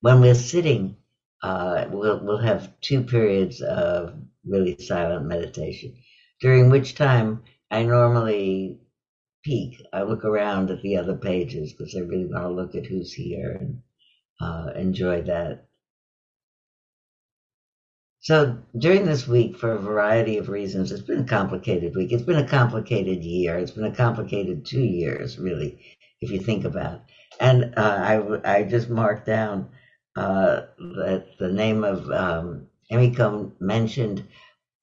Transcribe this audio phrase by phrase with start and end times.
[0.00, 0.96] when we're sitting,
[1.42, 4.14] uh, we'll, we'll have two periods of
[4.46, 5.94] really silent meditation,
[6.40, 8.78] during which time I normally
[9.44, 9.82] peek.
[9.92, 13.12] I look around at the other pages because I really want to look at who's
[13.12, 13.82] here and
[14.40, 15.66] uh, enjoy that.
[18.22, 22.12] So during this week, for a variety of reasons, it's been a complicated week.
[22.12, 23.56] It's been a complicated year.
[23.56, 25.80] It's been a complicated two years, really,
[26.20, 27.00] if you think about it.
[27.40, 29.70] And uh, I, I just marked down
[30.16, 34.26] uh, that the name of um, Emiko mentioned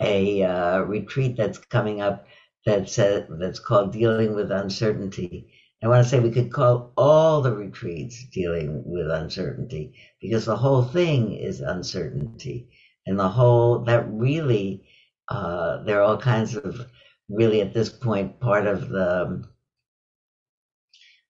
[0.01, 2.27] a uh, retreat that's coming up
[2.65, 5.49] that's, that's called Dealing with Uncertainty.
[5.83, 10.57] I want to say we could call all the retreats dealing with uncertainty because the
[10.57, 12.69] whole thing is uncertainty
[13.05, 14.83] and the whole that really
[15.29, 16.87] uh, there are all kinds of
[17.29, 19.43] really at this point part of the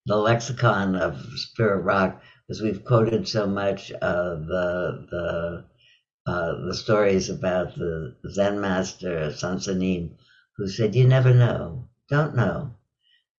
[0.05, 5.65] the lexicon of spirit rock as we've quoted so much of the the
[6.31, 10.11] uh, the stories about the Zen master Sansanin,
[10.57, 12.71] who said, "You never know, don't know,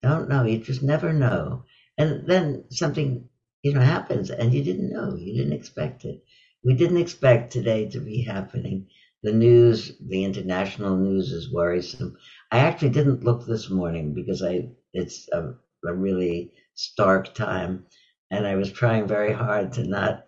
[0.02, 0.44] don't know.
[0.44, 1.64] You just never know."
[1.98, 3.28] And then something,
[3.62, 6.22] you know, happens, and you didn't know, you didn't expect it.
[6.64, 8.86] We didn't expect today to be happening.
[9.22, 12.16] The news, the international news is worrisome.
[12.50, 15.54] I actually didn't look this morning because I it's a,
[15.86, 17.84] a really stark time
[18.30, 20.26] and I was trying very hard to not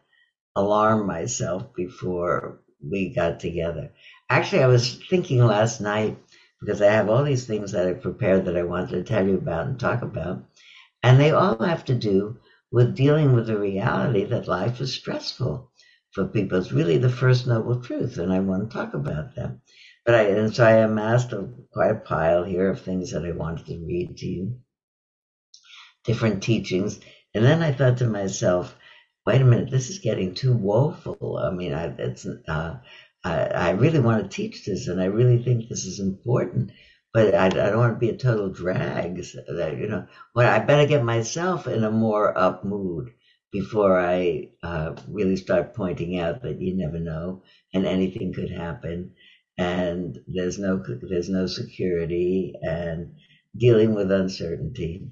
[0.56, 3.92] alarm myself before we got together.
[4.28, 6.18] Actually, I was thinking last night
[6.60, 9.36] because I have all these things that I prepared that I wanted to tell you
[9.36, 10.44] about and talk about,
[11.02, 12.38] and they all have to do
[12.70, 15.70] with dealing with the reality that life is stressful
[16.12, 16.58] for people.
[16.58, 19.62] It's really the first noble truth, and I want to talk about them.
[20.04, 23.32] But I and so I amassed a, quite a pile here of things that I
[23.32, 24.58] wanted to read to you,
[26.04, 27.00] different teachings,
[27.34, 28.76] and then I thought to myself,
[29.26, 31.38] wait a minute, this is getting too woeful.
[31.42, 32.78] I mean, I, it's uh,
[33.24, 36.72] I, I really want to teach this, and I really think this is important.
[37.12, 39.24] But I, I don't want to be a total drag.
[39.24, 43.10] So that, you know, well, I better get myself in a more up mood
[43.52, 47.42] before I uh, really start pointing out that you never know
[47.74, 49.12] and anything could happen
[49.60, 53.14] and there's no there's no security and
[53.56, 55.10] dealing with uncertainty.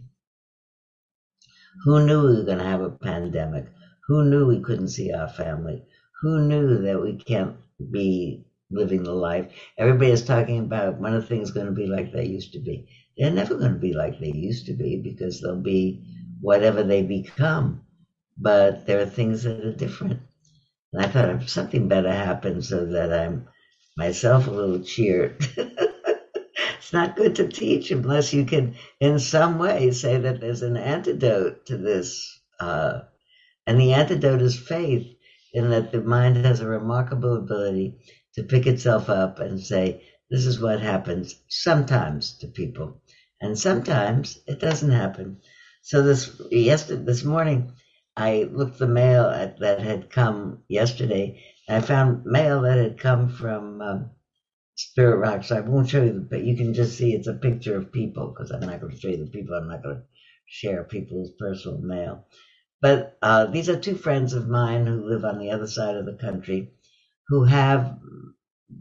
[1.85, 3.67] Who knew we were going to have a pandemic?
[4.09, 5.85] Who knew we couldn't see our family?
[6.23, 7.57] Who knew that we can't
[7.93, 9.53] be living the life?
[9.79, 12.89] Everybody is talking about when are things going to be like they used to be.
[13.17, 16.03] They're never going to be like they used to be because they'll be
[16.41, 17.83] whatever they become
[18.41, 20.21] but there are things that are different.
[20.93, 23.49] And I thought if something better happens so that I'm
[23.97, 25.45] myself a little cheered.
[26.89, 30.79] it's not good to teach unless you can, in some way, say that there's an
[30.79, 32.41] antidote to this.
[32.59, 33.01] Uh,
[33.67, 35.07] and the antidote is faith,
[35.53, 37.99] in that the mind has a remarkable ability
[38.37, 43.03] to pick itself up and say, this is what happens sometimes to people.
[43.39, 45.43] And sometimes it doesn't happen.
[45.83, 47.71] So this yesterday, this morning,
[48.17, 53.29] I looked the mail at, that had come yesterday, I found mail that had come
[53.29, 54.11] from um,
[54.79, 55.45] Spirit Rock.
[55.45, 58.29] So I won't show you, but you can just see it's a picture of people
[58.29, 59.57] because I'm not going to show you the people.
[59.57, 60.03] I'm not going to
[60.47, 62.27] share people's personal mail.
[62.81, 66.07] But uh, these are two friends of mine who live on the other side of
[66.07, 66.71] the country
[67.29, 67.99] who have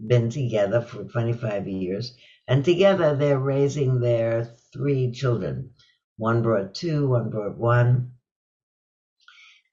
[0.08, 2.14] been together for 25 years.
[2.47, 5.72] And together they're raising their three children.
[6.18, 8.12] One brought two, one brought one.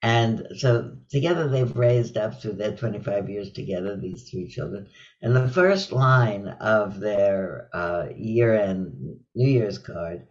[0.05, 4.87] And so together they've raised up through their 25 years together, these three children.
[5.23, 10.23] And the first line of their uh, year end New Year's card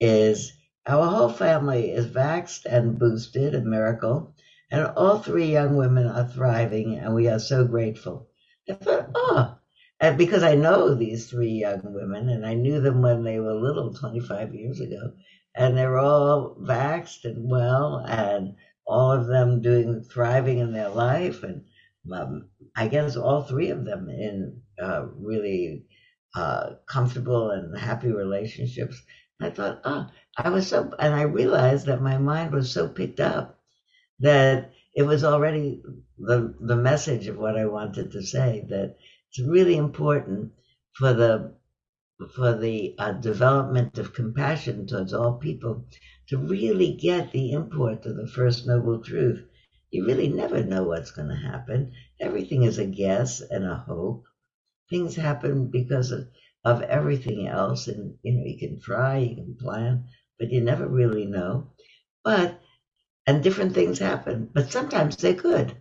[0.00, 0.52] is
[0.86, 4.34] Our whole family is vaxxed and boosted, a miracle.
[4.70, 8.28] And all three young women are thriving, and we are so grateful.
[8.70, 9.56] I thought, oh,
[10.00, 13.54] and because I know these three young women, and I knew them when they were
[13.54, 15.12] little 25 years ago,
[15.56, 18.54] and they're all vaxxed and well and
[18.90, 21.64] all of them doing thriving in their life, and
[22.12, 25.84] um, I guess all three of them in uh, really
[26.34, 29.00] uh, comfortable and happy relationships.
[29.40, 30.06] I thought, oh,
[30.36, 33.58] I was so, and I realized that my mind was so picked up
[34.18, 35.82] that it was already
[36.18, 38.66] the the message of what I wanted to say.
[38.68, 38.96] That
[39.30, 40.52] it's really important
[40.92, 41.54] for the
[42.28, 45.86] for the uh, development of compassion towards all people
[46.28, 49.44] to really get the import of the First Noble Truth,
[49.90, 51.92] you really never know what's going to happen.
[52.20, 54.24] Everything is a guess and a hope.
[54.90, 56.28] Things happen because of,
[56.64, 57.88] of everything else.
[57.88, 60.04] And, you know, you can try, you can plan,
[60.38, 61.72] but you never really know.
[62.24, 62.60] But
[63.26, 65.76] and different things happen, but sometimes they're good.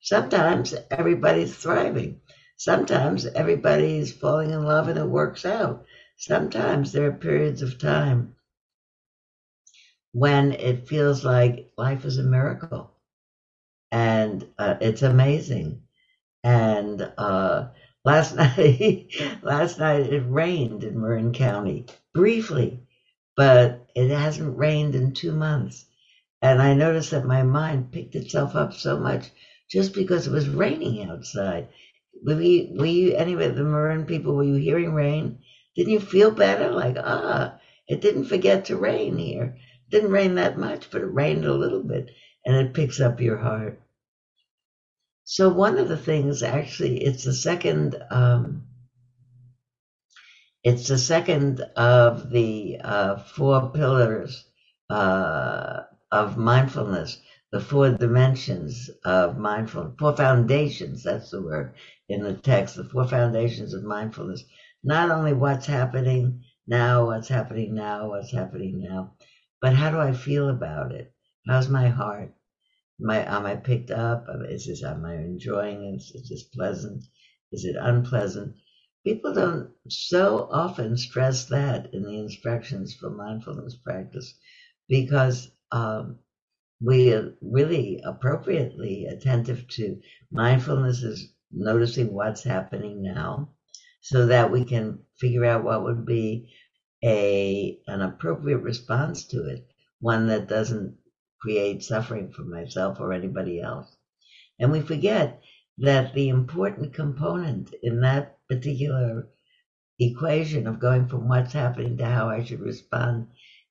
[0.00, 2.21] Sometimes everybody's thriving.
[2.64, 5.84] Sometimes everybody is falling in love and it works out.
[6.16, 8.36] Sometimes there are periods of time
[10.12, 12.92] when it feels like life is a miracle
[13.90, 15.82] and uh, it's amazing.
[16.44, 17.70] And uh,
[18.04, 19.08] last night,
[19.42, 22.78] last night it rained in Marin County briefly,
[23.36, 25.86] but it hasn't rained in two months.
[26.40, 29.30] And I noticed that my mind picked itself up so much
[29.68, 31.66] just because it was raining outside.
[32.24, 35.38] Were you, were you anyway, the Marin people, were you hearing rain?
[35.74, 36.70] Didn't you feel better?
[36.70, 39.56] Like, ah, it didn't forget to rain here.
[39.86, 42.10] It didn't rain that much, but it rained a little bit,
[42.44, 43.80] and it picks up your heart.
[45.24, 48.64] So one of the things, actually, it's the second, um,
[50.62, 54.44] it's the second of the uh, four pillars
[54.90, 55.80] uh,
[56.10, 57.18] of mindfulness,
[57.52, 61.74] the four dimensions of mindfulness, four foundations, that's the word
[62.08, 64.44] in the text, the four foundations of mindfulness.
[64.82, 69.12] Not only what's happening now, what's happening now, what's happening now,
[69.60, 71.12] but how do I feel about it?
[71.46, 72.32] How's my heart?
[73.02, 74.26] Am I, am I picked up?
[74.48, 76.02] Is this, am I enjoying it?
[76.16, 77.04] Is this pleasant?
[77.52, 78.56] Is it unpleasant?
[79.04, 84.38] People don't so often stress that in the instructions for mindfulness practice
[84.88, 86.18] because um,
[86.84, 90.00] we are really appropriately attentive to
[90.30, 93.48] mindfulness is noticing what's happening now
[94.00, 96.48] so that we can figure out what would be
[97.04, 99.66] a an appropriate response to it
[100.00, 100.96] one that doesn't
[101.40, 103.96] create suffering for myself or anybody else
[104.58, 105.40] and we forget
[105.78, 109.28] that the important component in that particular
[109.98, 113.28] equation of going from what's happening to how I should respond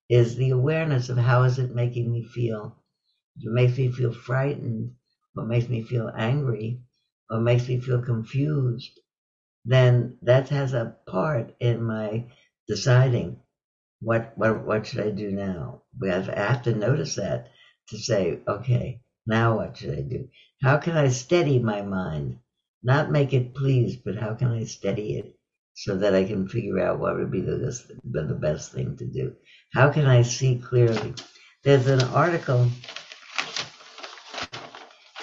[0.09, 2.77] is the awareness of how is it making me feel.
[3.43, 4.93] Makes me feel frightened,
[5.35, 6.81] or makes me feel angry,
[7.29, 8.99] or makes me feel confused,
[9.65, 12.25] then that has a part in my
[12.67, 13.39] deciding
[13.99, 15.83] what what what should I do now.
[15.99, 17.51] We have, I have to notice that
[17.89, 20.29] to say, okay, now what should I do?
[20.63, 22.39] How can I steady my mind?
[22.83, 25.35] Not make it please, but how can I steady it
[25.73, 27.55] so that I can figure out what would be the,
[28.03, 29.35] the best thing to do?
[29.73, 31.13] How can I see clearly?
[31.63, 32.69] There's an article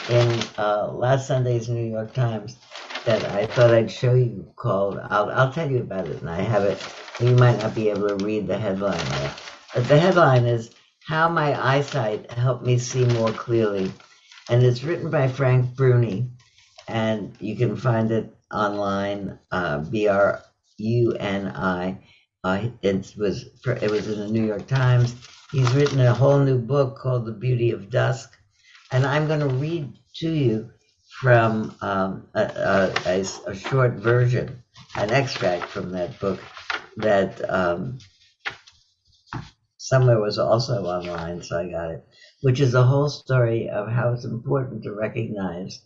[0.09, 2.57] in uh, last Sunday's New York Times
[3.05, 6.41] that I thought I'd show you called, I'll, I'll tell you about it, and I
[6.41, 6.83] have it.
[7.21, 9.35] You might not be able to read the headline there.
[9.75, 10.71] But the headline is
[11.07, 13.93] How My Eyesight Helped Me See More Clearly.
[14.51, 16.31] And it's written by Frank Bruni,
[16.87, 20.43] and you can find it online, uh, B R
[20.79, 21.99] U N I.
[22.43, 25.15] Uh, it was it was in the New York Times.
[25.53, 28.39] He's written a whole new book called The Beauty of Dusk,
[28.91, 30.71] and I'm going to read to you
[31.21, 34.63] from um, a, a, a, short version,
[34.97, 36.41] an extract from that book
[36.97, 37.99] that um,
[39.77, 42.05] somewhere was also online, so I got it,
[42.43, 45.81] which is the whole story of how it's important to recognize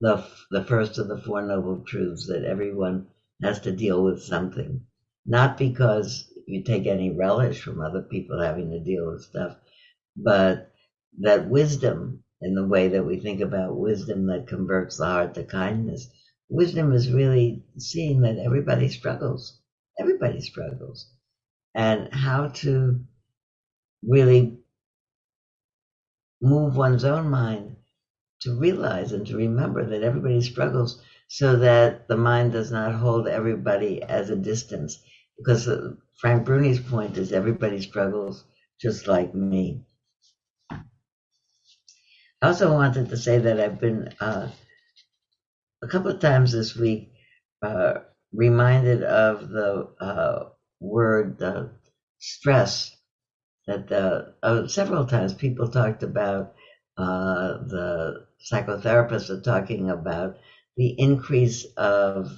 [0.00, 3.06] the the first of the four noble truths that everyone
[3.42, 4.84] has to deal with something.
[5.24, 9.56] Not because you take any relish from other people having to deal with stuff,
[10.16, 10.72] but
[11.20, 15.44] that wisdom in the way that we think about wisdom that converts the heart to
[15.44, 16.08] kindness.
[16.48, 19.60] Wisdom is really seeing that everybody struggles.
[19.98, 21.10] Everybody struggles.
[21.74, 23.00] And how to
[24.06, 24.58] really
[26.40, 27.76] move one's own mind
[28.42, 33.26] to realize and to remember that everybody struggles so that the mind does not hold
[33.26, 35.02] everybody as a distance
[35.38, 38.44] because uh, Frank Bruni's point is everybody struggles
[38.80, 39.84] just like me.
[42.44, 44.50] I also wanted to say that I've been uh,
[45.82, 47.10] a couple of times this week
[47.62, 48.00] uh,
[48.34, 51.68] reminded of the uh, word uh,
[52.18, 52.94] stress.
[53.66, 53.90] That
[54.42, 56.52] uh, several times people talked about
[56.98, 60.36] the psychotherapists are talking about
[60.76, 62.30] the increase of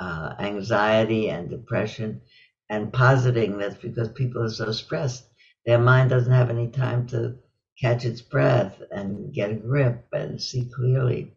[0.00, 2.22] anxiety and depression
[2.70, 5.28] and positing that's because people are so stressed.
[5.66, 7.36] Their mind doesn't have any time to
[7.80, 11.34] catch its breath and get a grip and see clearly.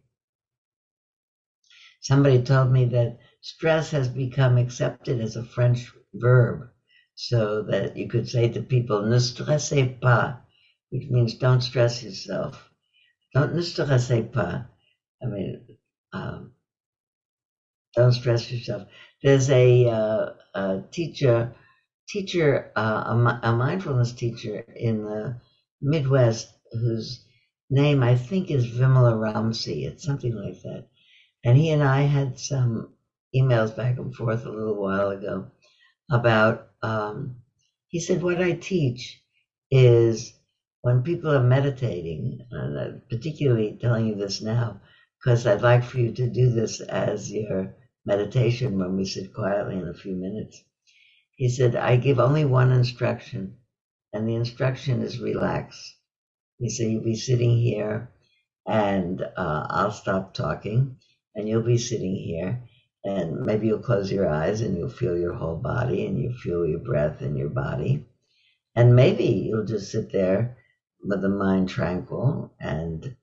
[2.02, 6.70] Somebody told me that stress has become accepted as a French verb,
[7.16, 10.36] so that you could say to people, ne stressez pas,
[10.90, 12.70] which means don't stress yourself.
[13.34, 14.66] Don't ne stressez pas.
[15.24, 15.78] I mean,
[16.14, 16.54] um,
[17.96, 18.88] don't stress yourself.
[19.24, 21.56] There's a, uh, a teacher,
[22.08, 25.42] teacher, uh, a, a, mindfulness teacher in the
[25.82, 27.26] Midwest whose
[27.70, 29.86] name I think is Vimalaramsi.
[29.86, 30.88] It's something like that.
[31.44, 32.94] And he and I had some
[33.36, 35.48] emails back and forth a little while ago
[36.10, 37.38] about, um,
[37.90, 39.22] he said, what I teach
[39.72, 40.34] is
[40.82, 44.82] when people are meditating, and I'm particularly telling you this now,
[45.20, 49.76] because I'd like for you to do this as your meditation when we sit quietly
[49.76, 50.64] in a few minutes.
[51.36, 53.58] He said, I give only one instruction,
[54.16, 55.94] and the instruction is relax.
[56.58, 58.10] He said, You'll be sitting here,
[58.66, 60.96] and uh, I'll stop talking,
[61.36, 62.62] and you'll be sitting here,
[63.04, 66.66] and maybe you'll close your eyes and you'll feel your whole body, and you'll feel
[66.66, 68.06] your breath in your body.
[68.74, 70.58] And maybe you'll just sit there
[71.04, 73.18] with the mind tranquil and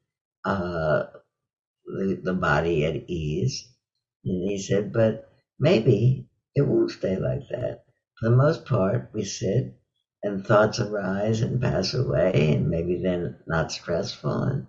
[0.44, 1.04] uh,
[1.86, 3.66] the, the body at ease.
[4.26, 7.84] And he said, but maybe it won't stay like that.
[8.18, 9.74] For the most part, we sit
[10.22, 14.66] and thoughts arise and pass away, and maybe they're not stressful and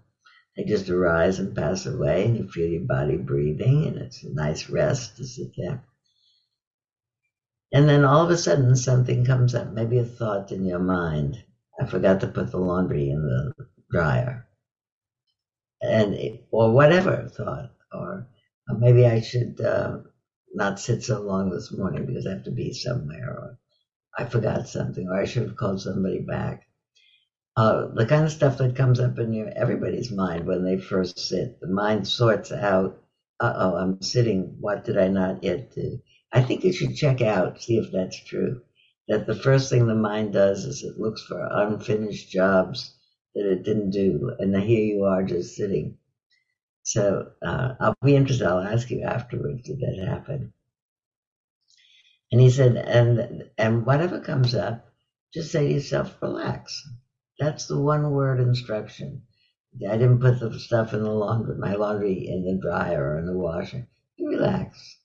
[0.56, 4.34] they just arise and pass away, and you feel your body breathing, and it's a
[4.34, 5.84] nice rest to sit there.
[7.72, 11.44] And then all of a sudden, something comes up, maybe a thought in your mind.
[11.80, 14.46] I forgot to put the laundry in the dryer.
[15.82, 18.28] And, it, or whatever thought, or,
[18.70, 19.98] or maybe I should uh,
[20.54, 23.60] not sit so long this morning because I have to be somewhere, or
[24.18, 26.68] I forgot something, or I should have called somebody back.
[27.56, 31.20] Uh, the kind of stuff that comes up in your everybody's mind when they first
[31.20, 31.60] sit.
[31.60, 33.02] The mind sorts out,
[33.40, 36.00] uh oh, I'm sitting, what did I not yet do?
[36.32, 38.62] I think you should check out, see if that's true.
[39.08, 42.96] That the first thing the mind does is it looks for unfinished jobs
[43.36, 45.98] that it didn't do, and here you are just sitting.
[46.84, 48.48] So uh, I'll be interested.
[48.48, 50.54] I'll ask you afterwards did that happen.
[52.34, 54.92] And he said, and and whatever comes up,
[55.36, 56.82] just say to yourself, relax.
[57.40, 59.22] That's the one word instruction.
[59.88, 63.28] I didn't put the stuff in the laundry, my laundry in the dryer or in
[63.28, 63.88] the washer.
[64.20, 64.98] Relax.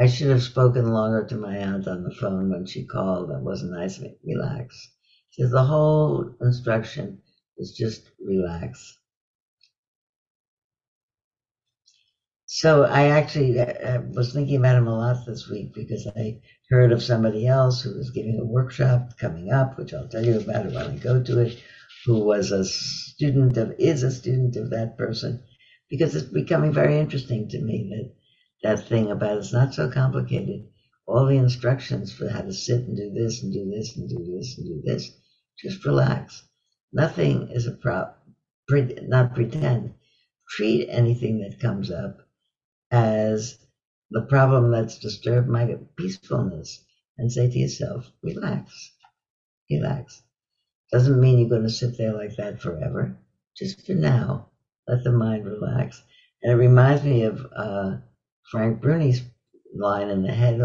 [0.00, 3.30] I should have spoken longer to my aunt on the phone when she called.
[3.30, 4.16] That wasn't nice of me.
[4.24, 4.90] Relax.
[5.30, 7.22] So the whole instruction
[7.58, 8.98] is just relax.
[12.56, 16.40] So I actually uh, uh, was thinking about him a lot this week because I
[16.70, 20.38] heard of somebody else who was giving a workshop coming up, which I'll tell you
[20.38, 21.60] about when I go to it,
[22.06, 25.42] who was a student of, is a student of that person,
[25.90, 28.14] because it's becoming very interesting to me that
[28.62, 30.68] that thing about it's not so complicated.
[31.08, 34.24] All the instructions for how to sit and do this and do this and do
[34.32, 35.10] this and do this,
[35.58, 36.44] just relax.
[36.92, 38.24] Nothing is a prop,
[38.70, 39.94] not pretend.
[40.50, 42.23] Treat anything that comes up
[42.90, 43.58] as
[44.10, 46.84] the problem that's disturbed my peacefulness
[47.18, 48.92] and say to yourself, relax,
[49.70, 50.22] relax.
[50.92, 53.18] Doesn't mean you're going to sit there like that forever.
[53.56, 54.50] Just for now,
[54.86, 56.02] let the mind relax.
[56.42, 57.96] And it reminds me of uh,
[58.50, 59.22] Frank Bruni's
[59.74, 60.60] line in the head,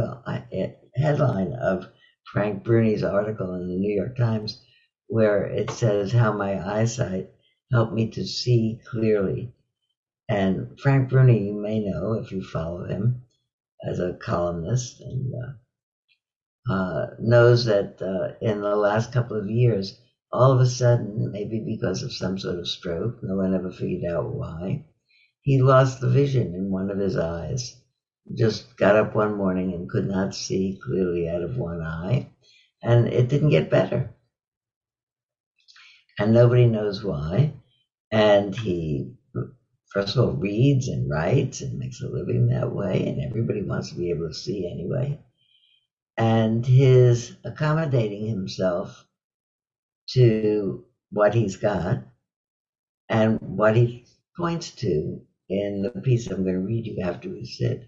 [0.95, 1.87] headline of
[2.31, 4.61] Frank Bruni's article in the New York Times,
[5.07, 7.31] where it says how my eyesight
[7.71, 9.53] helped me to see clearly
[10.29, 13.23] and Frank Bruni, you may know if you follow him
[13.83, 15.33] as a columnist, and
[16.69, 19.99] uh, uh, knows that uh, in the last couple of years,
[20.31, 24.11] all of a sudden, maybe because of some sort of stroke, no one ever figured
[24.11, 24.85] out why,
[25.41, 27.81] he lost the vision in one of his eyes.
[28.37, 32.29] Just got up one morning and could not see clearly out of one eye,
[32.83, 34.13] and it didn't get better.
[36.19, 37.53] And nobody knows why.
[38.11, 39.15] And he
[39.89, 43.89] first of all, reads and writes and makes a living that way, and everybody wants
[43.89, 45.19] to be able to see anyway.
[46.17, 49.05] And his accommodating himself
[50.11, 52.03] to what he's got
[53.09, 54.05] and what he
[54.37, 57.87] points to in the piece I'm going to read you after we sit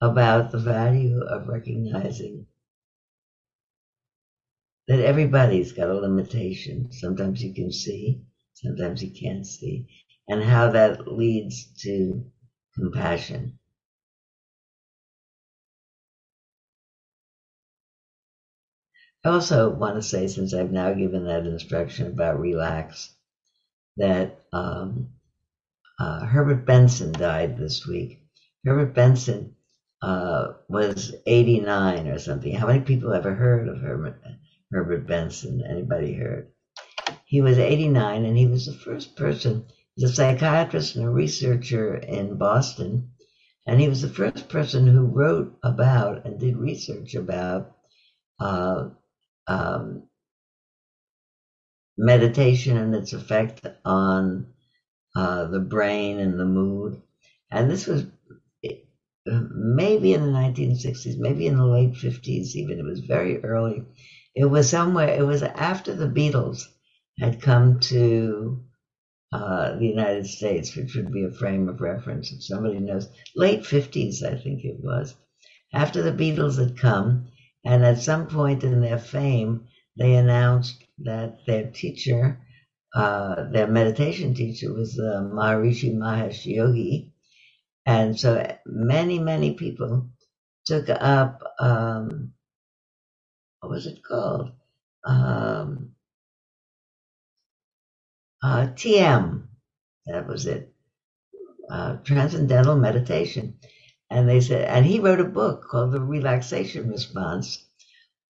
[0.00, 2.46] about the value of recognizing
[4.88, 6.90] that everybody's got a limitation.
[6.92, 8.22] Sometimes you can see,
[8.54, 9.86] sometimes you can't see
[10.28, 12.24] and how that leads to
[12.74, 13.58] compassion.
[19.24, 23.14] I also want to say, since I've now given that instruction about relax,
[23.96, 25.10] that um,
[26.00, 28.20] uh, Herbert Benson died this week.
[28.64, 29.54] Herbert Benson
[30.02, 32.52] uh, was 89 or something.
[32.52, 34.20] How many people ever heard of Herbert,
[34.72, 35.62] Herbert Benson?
[35.68, 36.48] Anybody heard?
[37.24, 41.96] He was 89 and he was the first person He's a psychiatrist and a researcher
[41.96, 43.10] in Boston,
[43.66, 47.76] and he was the first person who wrote about and did research about
[48.40, 48.90] uh,
[49.46, 50.08] um,
[51.98, 54.46] meditation and its effect on
[55.14, 57.02] uh, the brain and the mood.
[57.50, 58.06] And this was
[59.26, 62.78] maybe in the 1960s, maybe in the late 50s, even.
[62.78, 63.84] It was very early.
[64.34, 66.62] It was somewhere, it was after the Beatles
[67.18, 68.64] had come to
[69.32, 73.08] uh, the United States, which would be a frame of reference if somebody knows.
[73.36, 75.14] Late 50s, I think it was.
[75.74, 77.28] After the Beatles had come,
[77.64, 82.40] and at some point in their fame, they announced that their teacher,
[82.94, 87.12] uh, their meditation teacher, was uh, Maharishi Mahesh Yogi.
[87.86, 90.10] And so many, many people
[90.66, 92.32] took up, um,
[93.60, 94.52] what was it called?
[95.04, 95.91] Um,
[98.42, 99.42] uh, TM,
[100.06, 100.72] that was it,
[101.70, 103.58] uh, Transcendental Meditation.
[104.10, 107.66] And they said, and he wrote a book called The Relaxation Response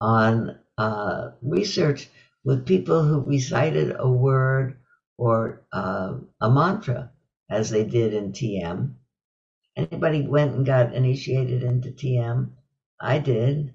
[0.00, 2.09] on uh, research
[2.45, 4.78] with people who recited a word
[5.19, 7.11] or uh, a mantra
[7.50, 8.95] as they did in TM.
[9.76, 12.50] Anybody went and got initiated into TM?
[13.00, 13.75] I did.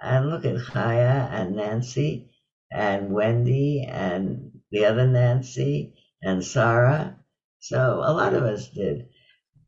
[0.00, 2.30] And look at Chaya and Nancy
[2.70, 4.43] and Wendy and
[4.74, 7.16] the other Nancy and Sarah.
[7.60, 9.08] So a lot of us did.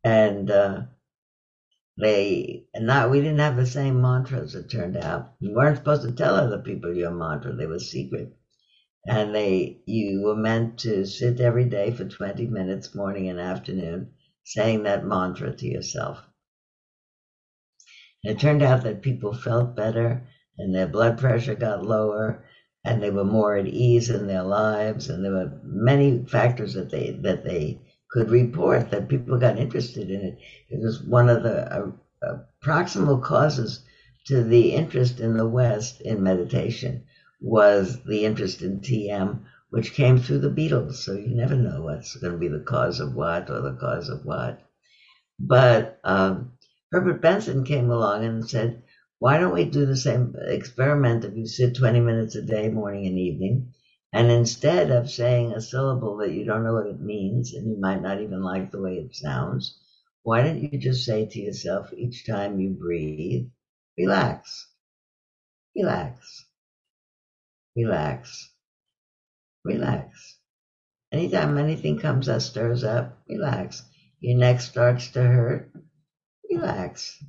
[0.02, 0.82] And uh,
[1.96, 5.34] they not we didn't have the same mantras, it turned out.
[5.38, 8.36] You weren't supposed to tell other people your mantra, they were secret.
[9.06, 14.10] And they you were meant to sit every day for 20 minutes, morning and afternoon,
[14.42, 16.18] saying that mantra to yourself.
[18.24, 20.26] And it turned out that people felt better
[20.58, 22.44] and their blood pressure got lower
[22.86, 26.90] and they were more at ease in their lives and there were many factors that
[26.90, 30.38] they that they could report that people got interested in it.
[30.70, 31.90] It was one of the uh,
[32.22, 33.80] uh, proximal causes
[34.26, 37.02] to the interest in the West in meditation
[37.40, 39.40] was the interest in TM,
[39.70, 40.94] which came through the Beatles.
[40.94, 44.08] So you never know what's going to be the cause of what or the cause
[44.08, 44.62] of what.
[45.38, 46.52] But um,
[46.92, 48.82] Herbert Benson came along and said,
[49.18, 53.06] why don't we do the same experiment if you sit 20 minutes a day, morning
[53.06, 53.72] and evening,
[54.12, 57.78] and instead of saying a syllable that you don't know what it means and you
[57.80, 59.78] might not even like the way it sounds,
[60.22, 63.46] why don't you just say to yourself each time you breathe,
[63.98, 64.68] relax,
[65.76, 66.44] relax,
[67.76, 68.50] relax,
[69.64, 70.38] relax.
[71.12, 73.82] Anytime anything comes that stirs up, relax.
[74.20, 75.72] Your neck starts to hurt,
[76.50, 77.22] relax.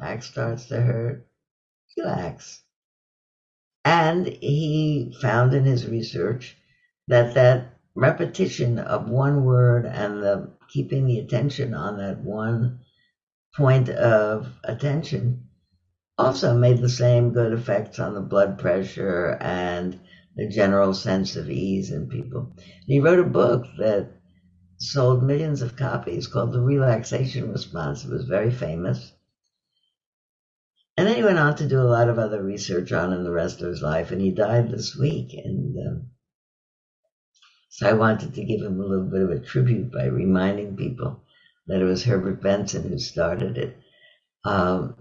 [0.00, 1.26] Back starts to hurt,
[1.96, 2.62] relax.
[3.84, 6.56] And he found in his research
[7.08, 12.80] that that repetition of one word and the keeping the attention on that one
[13.56, 15.48] point of attention
[16.16, 19.98] also made the same good effects on the blood pressure and
[20.36, 22.52] the general sense of ease in people.
[22.56, 24.10] And he wrote a book that
[24.78, 28.04] sold millions of copies called The Relaxation Response.
[28.04, 29.12] It was very famous.
[30.98, 33.30] And then he went on to do a lot of other research on him the
[33.30, 35.32] rest of his life, and he died this week.
[35.32, 36.10] And um,
[37.68, 41.22] so I wanted to give him a little bit of a tribute by reminding people
[41.68, 43.76] that it was Herbert Benson who started it.
[44.44, 44.96] Um,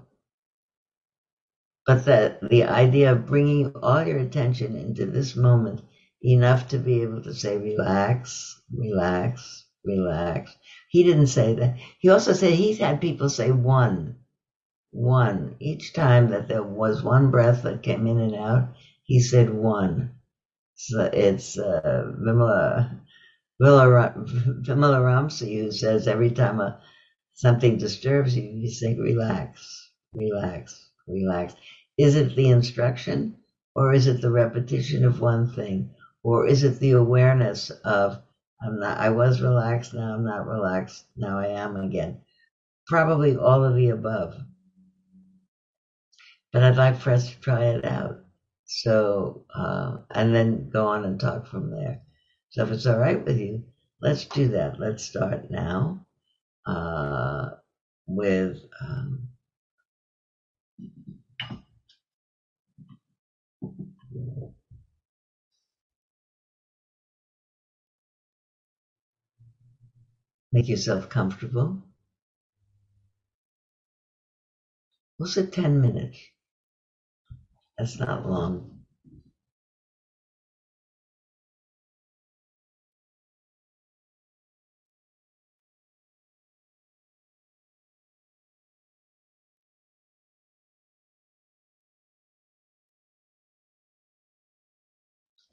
[1.88, 5.82] but that the idea of bringing all your attention into this moment
[6.22, 10.56] enough to be able to say, relax, relax, relax.
[10.92, 11.78] He didn't say that.
[11.98, 14.18] He also said he's had people say one
[14.98, 15.56] one.
[15.60, 18.70] Each time that there was one breath that came in and out,
[19.04, 20.16] he said one.
[20.74, 23.00] So it's uh, Vimala,
[23.62, 26.82] Ramsi who says every time a,
[27.36, 31.54] something disturbs you, you say relax, relax, relax.
[32.00, 33.38] Is it the instruction
[33.76, 35.92] or is it the repetition of one thing?
[36.24, 38.20] Or is it the awareness of
[38.64, 42.22] I'm not I was relaxed, now I'm not relaxed, now I am again.
[42.88, 44.34] Probably all of the above
[46.52, 48.20] but I'd like for us to try it out.
[48.66, 52.02] So, uh, and then go on and talk from there.
[52.50, 53.64] So if it's all right with you,
[54.02, 54.80] let's do that.
[54.80, 56.06] Let's start now
[56.66, 57.50] uh,
[58.08, 58.60] with.
[58.82, 59.30] Um,
[70.52, 71.84] make yourself comfortable.
[75.20, 76.18] We'll sit 10 minutes.
[77.78, 78.72] That's not long.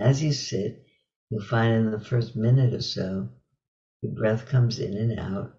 [0.01, 0.77] As you sit,
[1.31, 3.29] You'll find in the first minute or so,
[4.03, 5.53] your breath comes in and out.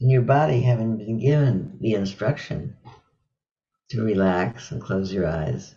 [0.00, 2.74] And your body, having been given the instruction
[3.92, 5.74] to relax and close your eyes,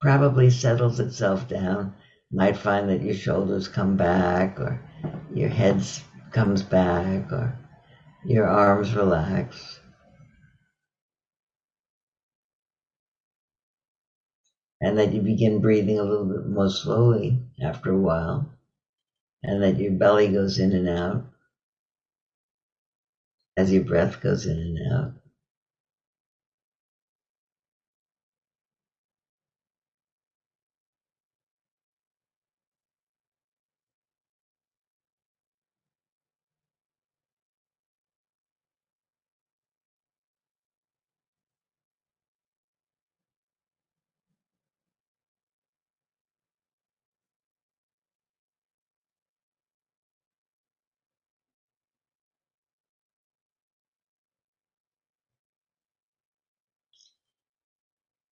[0.00, 1.94] probably settles itself down.
[2.32, 4.80] Might find that your shoulders come back, or
[5.34, 5.82] your head
[6.32, 7.58] comes back, or
[8.24, 9.80] your arms relax.
[14.80, 18.50] And that you begin breathing a little bit more slowly after a while,
[19.42, 21.26] and that your belly goes in and out
[23.56, 25.19] as your breath goes in and out.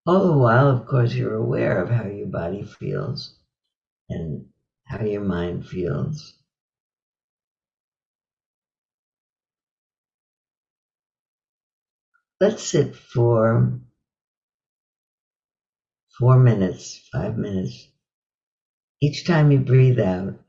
[0.08, 3.36] All the while, of course, you're aware of how your body feels
[4.08, 4.46] and
[4.86, 6.32] how your mind feels.
[12.40, 13.80] Let's sit for
[16.18, 17.88] four minutes, five minutes.
[19.02, 20.40] Each time you breathe out,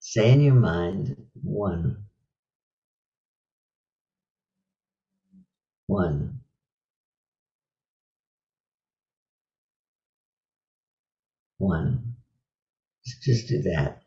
[0.00, 2.06] say in your mind, one,
[5.86, 6.39] one.
[11.60, 12.14] One.
[13.22, 13.99] Just do that.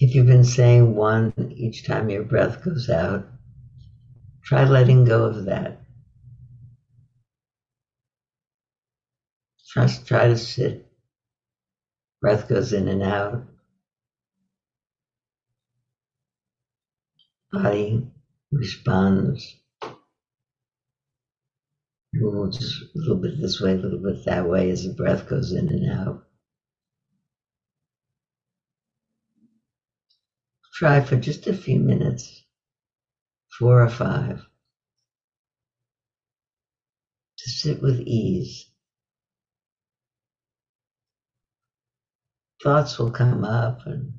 [0.00, 3.26] If you've been saying one each time your breath goes out,
[4.42, 5.82] try letting go of that.
[9.74, 10.86] Just try to sit.
[12.20, 13.44] Breath goes in and out.
[17.52, 18.06] Body
[18.50, 19.56] responds.
[22.12, 25.52] Moves a little bit this way, a little bit that way as the breath goes
[25.52, 26.24] in and out.
[30.84, 32.44] Try for just a few minutes,
[33.58, 34.46] four or five,
[37.38, 38.70] to sit with ease.
[42.62, 44.18] Thoughts will come up and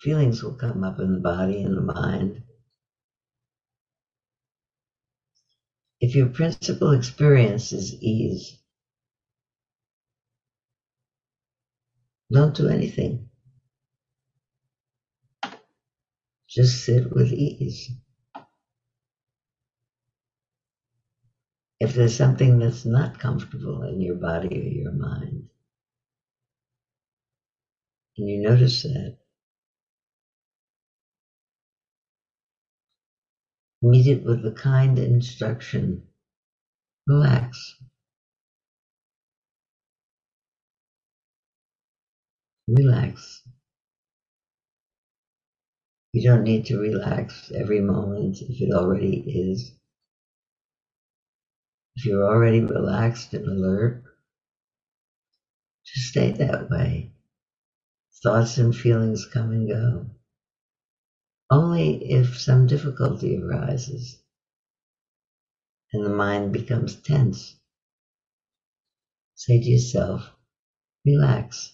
[0.00, 2.42] feelings will come up in the body and the mind.
[6.00, 8.62] If your principal experience is ease,
[12.32, 13.28] don't do anything.
[16.54, 17.90] Just sit with ease.
[21.80, 25.48] If there's something that's not comfortable in your body or your mind,
[28.16, 29.18] and you notice that,
[33.82, 36.04] meet it with the kind instruction
[37.06, 37.76] relax.
[42.68, 43.43] Relax.
[46.14, 49.72] You don't need to relax every moment if it already is.
[51.96, 54.04] If you're already relaxed and alert,
[55.84, 57.10] just stay that way.
[58.22, 60.06] Thoughts and feelings come and go.
[61.50, 64.22] Only if some difficulty arises
[65.92, 67.56] and the mind becomes tense,
[69.34, 70.30] say to yourself,
[71.04, 71.73] relax.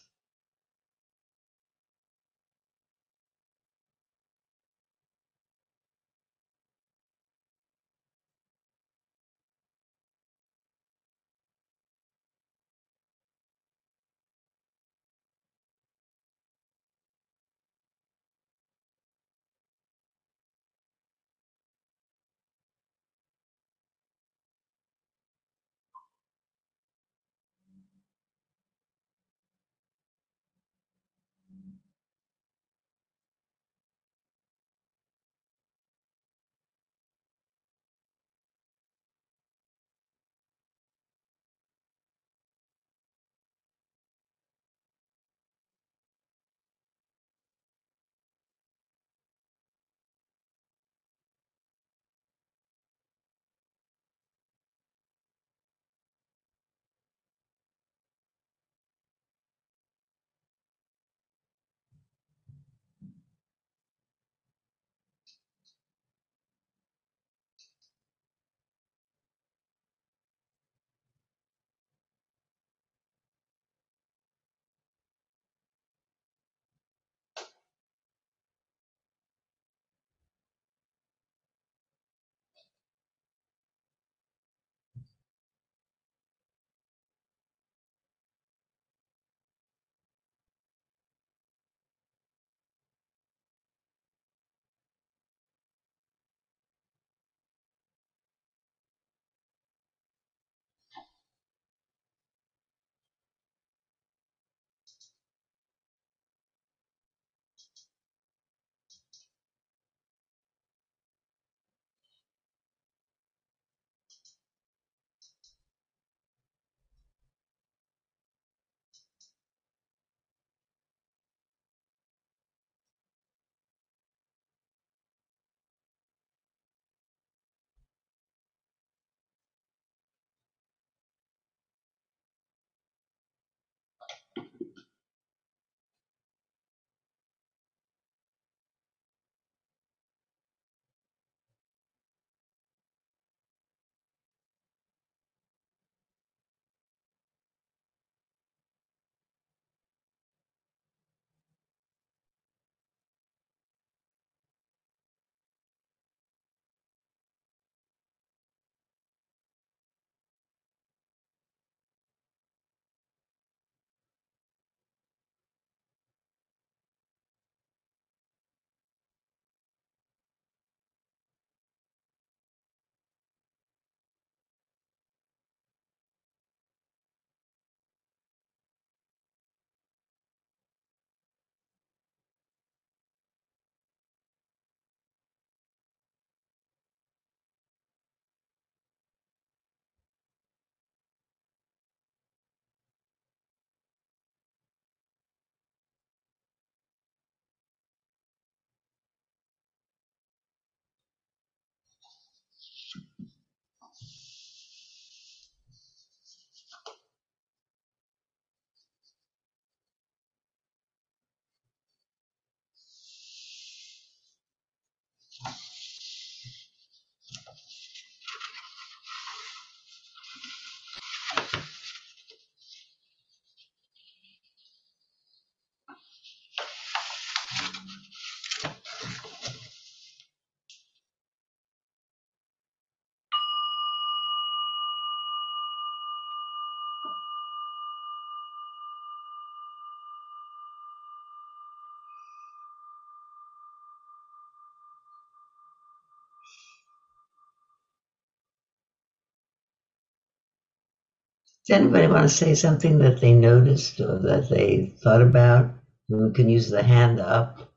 [251.71, 255.71] Does anybody want to say something that they noticed or that they thought about?
[256.09, 257.73] We can use the hand up.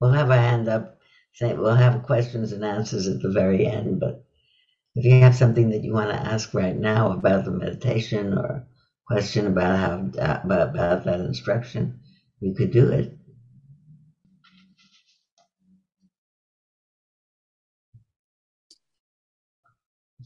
[0.00, 0.96] We'll have a hand up.
[1.34, 4.00] Say We'll have questions and answers at the very end.
[4.00, 4.24] But
[4.94, 8.66] if you have something that you want to ask right now about the meditation or
[9.06, 9.98] question about how
[10.42, 12.00] about, about that instruction,
[12.40, 13.12] you could do it.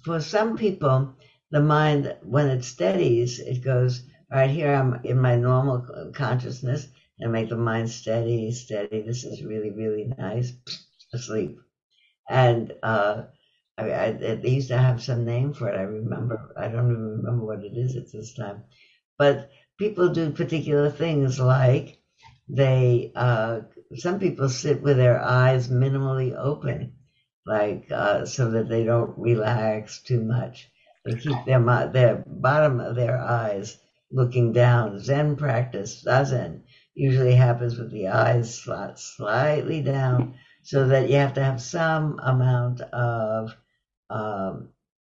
[0.05, 1.15] For some people,
[1.51, 6.89] the mind, when it steadies, it goes, right, here I'm in my normal consciousness
[7.21, 9.03] and make the mind steady, steady.
[9.03, 10.53] This is really, really nice.
[11.15, 11.59] Asleep.
[12.29, 13.23] And uh,
[13.79, 15.79] I, I, they used to have some name for it.
[15.79, 16.53] I remember.
[16.57, 18.65] I don't even remember what it is at this time.
[19.19, 21.99] But people do particular things like
[22.49, 23.13] they.
[23.15, 23.61] Uh,
[23.97, 26.95] some people sit with their eyes minimally open,
[27.47, 30.71] like uh, so that they don't relax too much.
[31.17, 31.61] Keep their
[31.93, 33.77] their bottom of their eyes
[34.11, 34.99] looking down.
[34.99, 36.61] Zen practice, zazen,
[36.95, 38.55] usually happens with the eyes
[38.97, 43.55] slightly down, so that you have to have some amount of
[44.11, 44.69] um,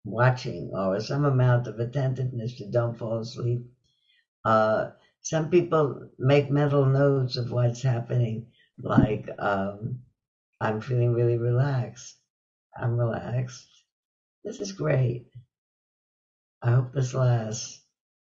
[0.04, 3.62] watching or some amount of attentiveness to don't fall asleep.
[4.44, 4.86] Uh,
[5.22, 8.46] some people make mental notes of what's happening,
[8.82, 10.00] like um,
[10.60, 12.16] I'm feeling really relaxed.
[12.76, 13.66] I'm relaxed.
[14.44, 15.26] This is great.
[16.64, 17.82] I hope this lasts.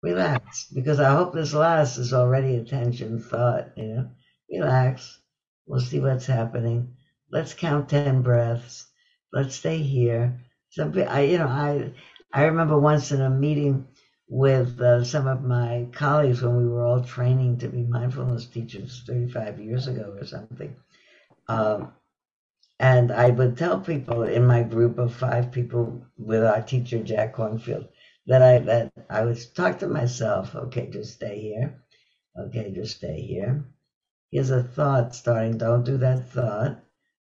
[0.02, 4.10] Relax, because I hope this lasts is already attention thought, you know.
[4.52, 5.20] Relax.
[5.68, 6.96] We'll see what's happening.
[7.32, 8.88] Let's count 10 breaths.
[9.32, 10.42] Let's stay here.
[10.72, 11.94] Some, I, you know, I,
[12.34, 13.88] I remember once in a meeting
[14.28, 19.04] with uh, some of my colleagues when we were all training to be mindfulness teachers
[19.06, 20.76] 35 years ago or something.
[21.48, 21.94] Um,
[22.80, 27.36] and I would tell people in my group of five people with our teacher, Jack
[27.36, 27.88] Kornfield,
[28.28, 31.84] that I that I would talk to myself, okay, just stay here.
[32.38, 33.66] Okay, just stay here.
[34.32, 36.84] Here's a thought starting, don't do that thought.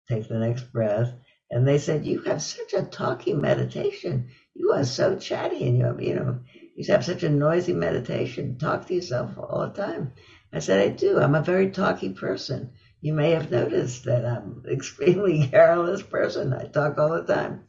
[0.09, 1.15] Take the next breath.
[1.51, 4.29] And they said, You have such a talky meditation.
[4.55, 6.41] You are so chatty and you have, you know,
[6.77, 8.59] you have such a noisy meditation.
[8.59, 10.13] Talk to yourself all the time.
[10.53, 11.19] I said, I do.
[11.21, 12.73] I'm a very talky person.
[13.01, 16.53] You may have noticed that I'm extremely garrulous person.
[16.53, 17.65] I talk all the time.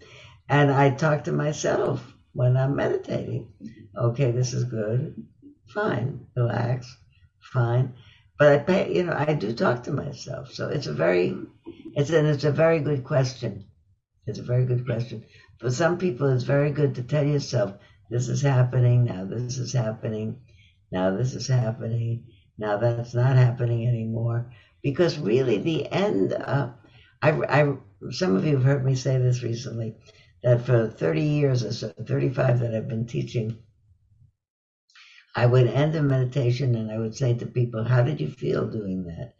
[0.49, 2.03] And I talk to myself
[2.39, 3.49] when I'm meditating.
[3.97, 5.13] Okay, this is good.
[5.73, 6.25] Fine.
[6.37, 6.95] Relax.
[7.41, 7.95] Fine.
[8.37, 10.53] But I pay, you know, I do talk to myself.
[10.53, 11.35] So it's a very,
[11.97, 13.65] it's and it's a very good question.
[14.25, 15.25] It's a very good question.
[15.59, 17.73] For some people, it's very good to tell yourself,
[18.09, 20.39] this is happening, now this is happening,
[20.93, 22.23] now this is happening,
[22.57, 24.49] now that's not happening anymore.
[24.81, 26.69] Because really, the end, uh,
[27.21, 27.73] I, I,
[28.11, 29.95] some of you have heard me say this recently
[30.43, 33.57] that for 30 years or so, 35 that I've been teaching,
[35.35, 38.67] I would end a meditation and I would say to people, How did you feel
[38.67, 39.33] doing that?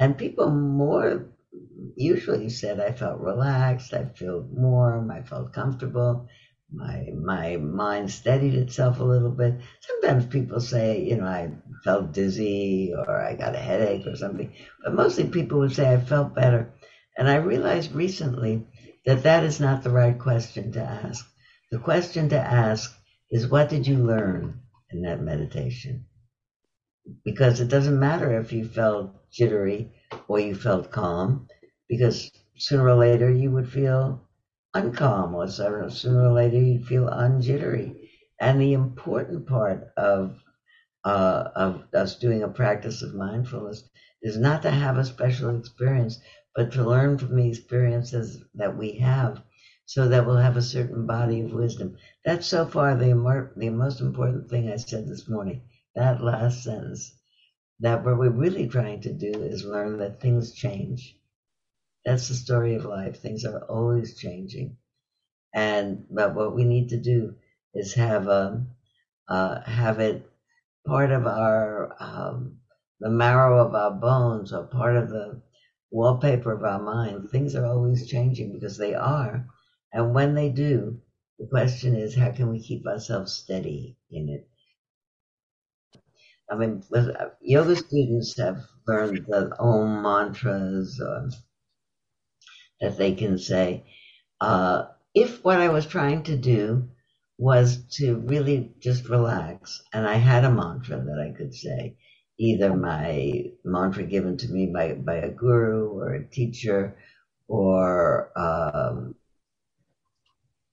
[0.00, 1.26] And people more
[1.96, 6.28] usually said, I felt relaxed, I felt warm, I felt comfortable,
[6.72, 9.54] my my mind steadied itself a little bit.
[9.80, 11.50] Sometimes people say, you know, I
[11.84, 15.98] felt dizzy or I got a headache or something, but mostly people would say I
[16.00, 16.72] felt better.
[17.18, 18.66] And I realized recently
[19.04, 21.26] that that is not the right question to ask.
[21.70, 22.94] The question to ask
[23.30, 26.06] is, what did you learn in that meditation?
[27.24, 29.92] Because it doesn't matter if you felt jittery
[30.28, 31.48] or you felt calm,
[31.88, 34.28] because sooner or later you would feel
[34.74, 38.10] uncalm, or sooner or later you'd feel unjittery.
[38.40, 40.38] And the important part of
[41.04, 43.88] uh, of us doing a practice of mindfulness
[44.22, 46.20] is not to have a special experience,
[46.54, 49.42] but to learn from the experiences that we have
[49.86, 51.96] so that we'll have a certain body of wisdom.
[52.24, 53.08] That's so far the,
[53.56, 55.60] the most important thing I said this morning,
[55.94, 57.12] that last sentence.
[57.80, 61.16] That what we're really trying to do is learn that things change.
[62.04, 63.16] That's the story of life.
[63.20, 64.74] Things are always changing.
[65.54, 67.34] And but what we need to do
[67.74, 68.68] is have a um,
[69.28, 70.26] uh, have it
[70.86, 72.56] part of our um,
[73.00, 75.40] the marrow of our bones or part of the
[75.92, 77.30] wallpaper of our mind.
[77.30, 79.46] Things are always changing because they are.
[79.92, 81.00] And when they do,
[81.38, 84.48] the question is, how can we keep ourselves steady in it?
[86.50, 91.30] I mean, uh, yoga students have learned the Om mantras uh,
[92.80, 93.84] that they can say.
[94.40, 96.88] Uh, if what I was trying to do
[97.38, 101.96] was to really just relax, and I had a mantra that I could say,
[102.42, 106.96] either my mantra given to me by, by a guru or a teacher
[107.46, 109.14] or um,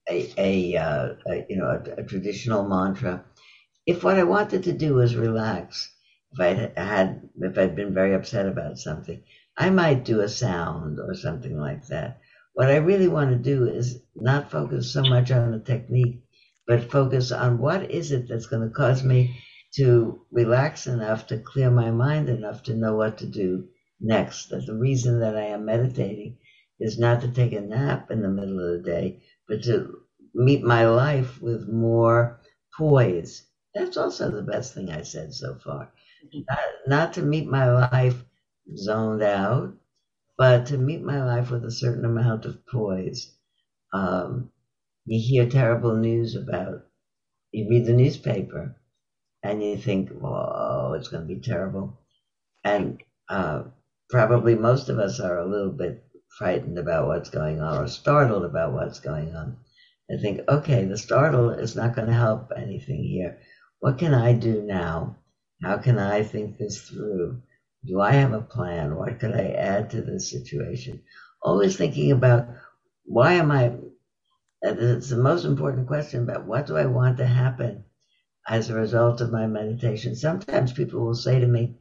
[0.10, 3.24] a, a, uh, a, you know a, a, traditional mantra
[3.90, 5.92] if what I wanted to do was relax,
[6.32, 9.24] if I had, if I'd been very upset about something,
[9.58, 12.20] I might do a sound or something like that.
[12.54, 16.22] What I really want to do is not focus so much on the technique,
[16.68, 19.36] but focus on what is it that's going to cause me
[19.76, 23.68] to relax enough to clear my mind enough to know what to do
[24.00, 24.50] next.
[24.50, 26.38] That the reason that I am meditating
[26.80, 30.00] is not to take a nap in the middle of the day, but to
[30.34, 32.40] meet my life with more
[32.78, 33.46] poise.
[33.76, 35.92] That's also the best thing I said so far.
[36.26, 36.40] Mm-hmm.
[36.50, 38.24] Not, not to meet my life
[38.76, 39.74] zoned out,
[40.38, 43.36] but to meet my life with a certain amount of poise.
[43.94, 44.52] Um,
[45.06, 46.86] you hear terrible news about,
[47.52, 48.76] you read the newspaper
[49.44, 52.00] and you think, oh, it's going to be terrible.
[52.64, 53.64] And uh,
[54.10, 56.04] probably most of us are a little bit
[56.38, 59.58] frightened about what's going on or startled about what's going on.
[60.10, 63.40] And think, okay, the startle is not going to help anything here.
[63.80, 65.18] What can I do now?
[65.62, 67.42] How can I think this through?
[67.86, 68.96] Do I have a plan?
[68.96, 71.02] What could I add to this situation?
[71.42, 72.48] Always thinking about
[73.06, 73.74] why am I,
[74.62, 77.86] it's the most important question about what do I want to happen
[78.50, 80.16] as a result of my meditation.
[80.16, 81.76] Sometimes people will say to me,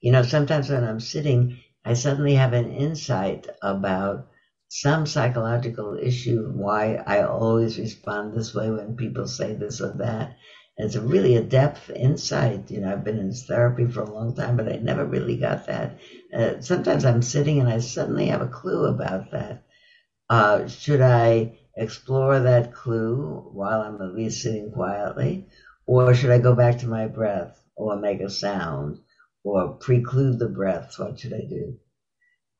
[0.00, 4.28] you know, sometimes when I'm sitting, I suddenly have an insight about
[4.68, 10.36] some psychological issue, why I always respond this way when people say this or that.
[10.76, 12.70] It's a really a depth insight.
[12.70, 15.66] You know, I've been in therapy for a long time, but I never really got
[15.66, 15.98] that.
[16.32, 19.64] Uh, sometimes I'm sitting and I suddenly have a clue about that.
[20.30, 25.46] Uh, should I explore that clue while I'm at least sitting quietly?
[25.86, 28.98] Or should I go back to my breath or make a sound
[29.44, 30.98] or preclude the breath?
[30.98, 31.78] What should I do?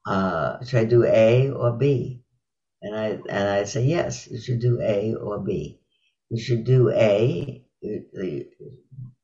[0.07, 2.23] Uh, should I do A or B?
[2.81, 5.81] And I, and I say, yes, you should do A or B.
[6.31, 7.65] You should do A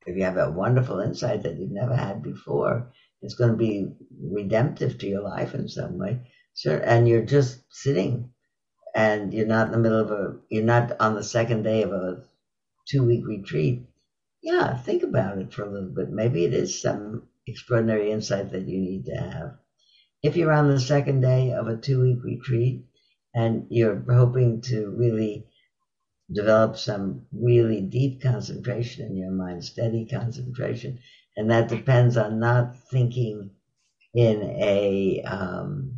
[0.06, 2.92] if you have a wonderful insight that you've never had before,
[3.22, 3.86] it's going to be
[4.22, 6.20] redemptive to your life in some way.
[6.66, 8.30] And you're just sitting
[8.94, 11.92] and you're not in the middle of a, you're not on the second day of
[11.92, 12.22] a
[12.86, 13.86] two week retreat.
[14.42, 16.10] Yeah, think about it for a little bit.
[16.10, 19.54] Maybe it is some extraordinary insight that you need to have.
[20.22, 22.84] If you're on the second day of a two week retreat
[23.34, 25.46] and you're hoping to really
[26.32, 30.98] develop some really deep concentration in your mind, steady concentration.
[31.36, 33.50] And that depends on not thinking
[34.14, 35.93] in a, um,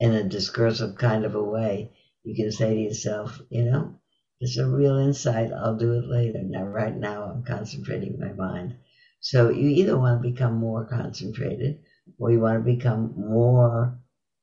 [0.00, 1.90] in a discursive kind of a way.
[2.24, 3.98] You can say to yourself, you know,
[4.40, 5.52] it's a real insight.
[5.52, 6.40] I'll do it later.
[6.42, 8.76] Now, right now, I'm concentrating my mind.
[9.20, 11.80] So you either want to become more concentrated
[12.18, 13.98] or you want to become more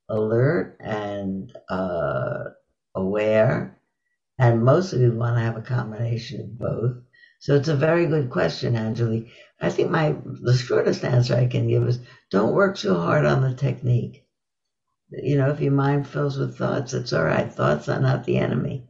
[0.09, 2.45] alert and uh,
[2.95, 3.79] aware
[4.39, 6.97] and most of you want to have a combination of both.
[7.39, 9.29] So it's a very good question, Angelique.
[9.61, 11.99] I think my the shortest answer I can give is
[12.31, 14.24] don't work too hard on the technique.
[15.09, 17.51] You know, if your mind fills with thoughts, it's all right.
[17.51, 18.87] Thoughts are not the enemy.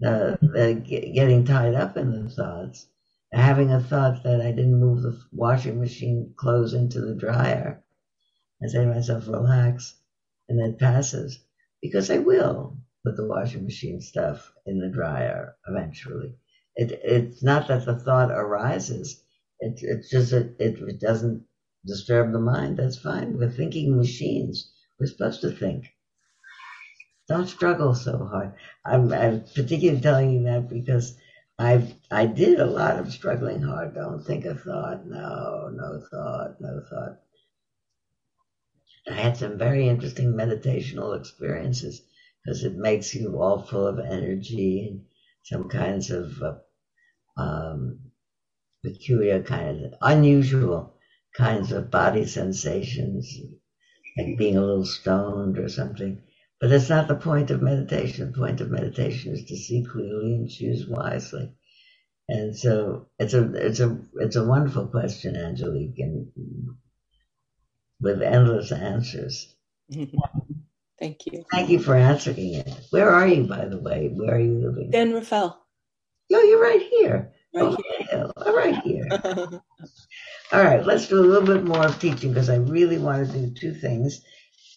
[0.00, 0.74] The, the
[1.14, 2.86] getting tied up in the thoughts,
[3.32, 7.82] having a thought that I didn't move the washing machine clothes into the dryer,
[8.62, 9.96] I say to myself, relax,
[10.48, 11.44] and it passes
[11.82, 16.34] because I will put the washing machine stuff in the dryer eventually.
[16.76, 19.22] It, it's not that the thought arises.
[19.60, 21.46] It, it's just that it, it doesn't
[21.86, 22.78] disturb the mind.
[22.78, 23.38] That's fine.
[23.38, 24.72] We're thinking machines.
[24.98, 25.86] We're supposed to think.
[27.28, 28.54] Don't struggle so hard.
[28.84, 31.16] I'm, I'm particularly telling you that because
[31.58, 33.94] I I did a lot of struggling hard.
[33.94, 35.06] Don't think a thought.
[35.06, 37.20] No, no thought, no thought.
[39.08, 42.02] I had some very interesting meditational experiences
[42.42, 45.04] because it makes you all full of energy and
[45.42, 46.54] some kinds of uh,
[47.36, 48.00] um,
[48.82, 50.94] peculiar kinds, of, unusual
[51.36, 53.38] kinds of body sensations,
[54.16, 56.22] like being a little stoned or something.
[56.60, 58.32] But that's not the point of meditation.
[58.32, 61.52] The point of meditation is to see clearly and choose wisely.
[62.28, 66.28] And so it's a it's a it's a wonderful question, Angelique, and
[68.00, 69.54] with endless answers.
[70.98, 71.44] Thank you.
[71.50, 72.70] Thank you for answering it.
[72.90, 74.10] Where are you, by the way?
[74.14, 74.90] Where are you living?
[74.92, 75.60] San Rafael.
[76.30, 77.32] No, you're right here.
[77.52, 77.76] Right oh,
[78.08, 78.54] here.
[78.54, 79.08] right here.
[80.52, 83.38] All right, let's do a little bit more of teaching because I really want to
[83.38, 84.20] do two things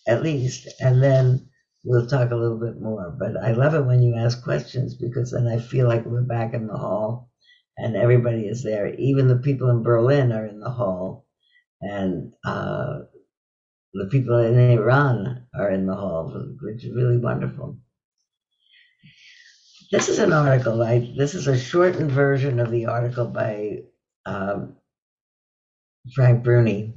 [0.07, 1.49] at least, and then
[1.84, 3.15] we'll talk a little bit more.
[3.18, 6.53] But I love it when you ask questions because then I feel like we're back
[6.53, 7.30] in the hall
[7.78, 8.93] and everybody is there.
[8.95, 11.26] Even the people in Berlin are in the hall.
[11.82, 13.01] And uh,
[13.93, 17.78] the people in Iran are in the hall, which is really wonderful.
[19.91, 20.82] this is an article.
[20.84, 23.80] I this is a shortened version of the article by
[24.26, 24.77] um,
[26.16, 26.95] Frank Bruni,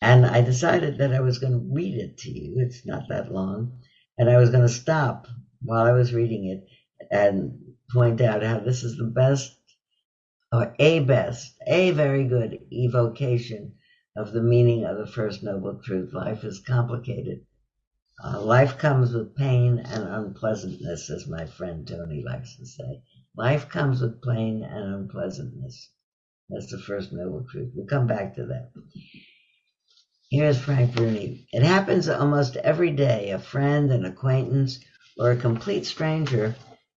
[0.00, 2.56] and I decided that I was going to read it to you.
[2.58, 3.80] It's not that long,
[4.18, 5.28] and I was going to stop
[5.60, 6.66] while I was reading it
[7.10, 9.56] and point out how this is the best,
[10.52, 13.74] or a best, a very good evocation
[14.16, 16.12] of the meaning of the first noble truth.
[16.12, 17.46] Life is complicated.
[18.24, 23.02] Uh, life comes with pain and unpleasantness, as my friend Toni likes to say.
[23.36, 25.91] Life comes with pain and unpleasantness.
[26.52, 27.70] That's the first noble truth.
[27.74, 28.72] We'll come back to that.
[30.30, 31.46] Here's Frank Bruni.
[31.50, 33.30] It happens almost every day.
[33.30, 34.78] A friend, an acquaintance,
[35.18, 36.54] or a complete stranger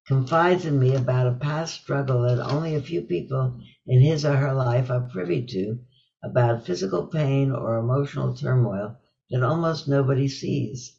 [0.08, 4.36] confides in me about a past struggle that only a few people in his or
[4.36, 5.80] her life are privy to,
[6.22, 8.98] about physical pain or emotional turmoil
[9.30, 10.98] that almost nobody sees.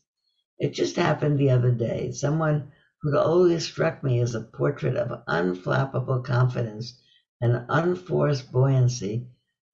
[0.58, 2.12] It just happened the other day.
[2.12, 6.98] Someone who'd always struck me as a portrait of unflappable confidence
[7.40, 9.26] and unforced buoyancy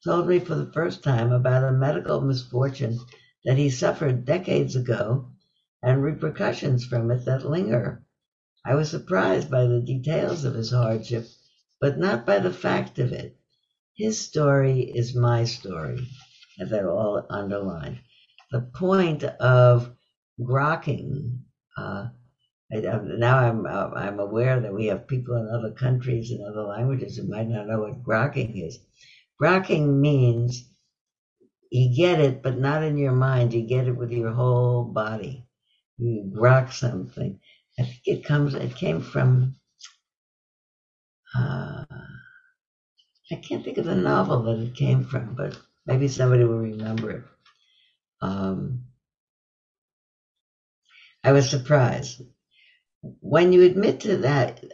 [0.04, 2.98] told me for the first time about a medical misfortune
[3.44, 5.30] that he suffered decades ago
[5.82, 8.04] and repercussions from it that linger.
[8.64, 11.26] I was surprised by the details of his hardship,
[11.80, 13.36] but not by the fact of it.
[13.96, 16.06] His story is my story,
[16.58, 18.00] and they're all underlined.
[18.50, 19.94] The point of
[20.40, 21.40] grokking.
[21.76, 22.08] Uh,
[22.72, 26.62] I, now I'm uh, I'm aware that we have people in other countries and other
[26.64, 28.78] languages who might not know what grokking is.
[29.40, 30.70] Grokking means
[31.70, 33.54] you get it, but not in your mind.
[33.54, 35.46] You get it with your whole body.
[35.98, 37.40] You grok something.
[37.78, 38.54] I think it comes.
[38.54, 39.56] It came from.
[41.34, 41.84] Uh,
[43.30, 47.10] I can't think of the novel that it came from, but maybe somebody will remember
[47.10, 47.24] it.
[48.20, 48.84] Um,
[51.24, 52.22] I was surprised.
[53.20, 54.64] When you admit to that,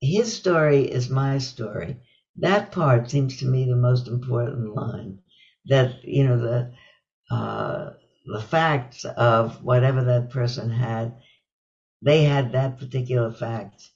[0.00, 2.02] his story is my story.
[2.36, 5.20] That part seems to me the most important line.
[5.66, 7.90] That you know the uh,
[8.26, 11.14] the facts of whatever that person had,
[12.02, 13.90] they had that particular fact,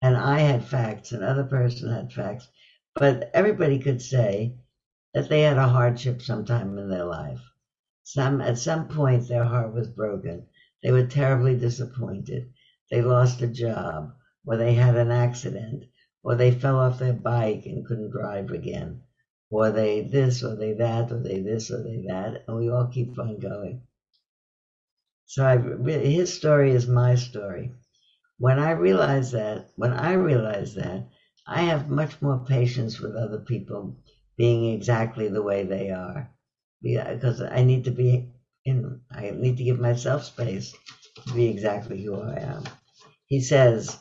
[0.00, 2.48] and I had facts, and other person had facts,
[2.94, 4.56] but everybody could say
[5.12, 7.42] that they had a hardship sometime in their life.
[8.02, 10.46] Some at some point their heart was broken
[10.82, 12.52] they were terribly disappointed.
[12.90, 14.12] They lost a job,
[14.44, 15.84] or they had an accident,
[16.22, 19.02] or they fell off their bike and couldn't drive again,
[19.50, 22.86] or they this, or they that, or they this, or they that, and we all
[22.86, 23.82] keep on going.
[25.24, 25.56] So I,
[25.90, 27.72] his story is my story.
[28.38, 31.08] When I realize that, when I realize that,
[31.46, 33.96] I have much more patience with other people
[34.36, 36.30] being exactly the way they are,
[36.82, 38.30] because I need to be
[38.64, 40.74] and I need to give myself space
[41.34, 42.64] be exactly who I am.
[43.26, 43.98] He says,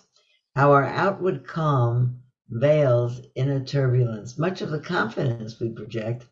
[0.56, 4.38] Our outward calm veils inner turbulence.
[4.38, 6.26] Much of the confidence we project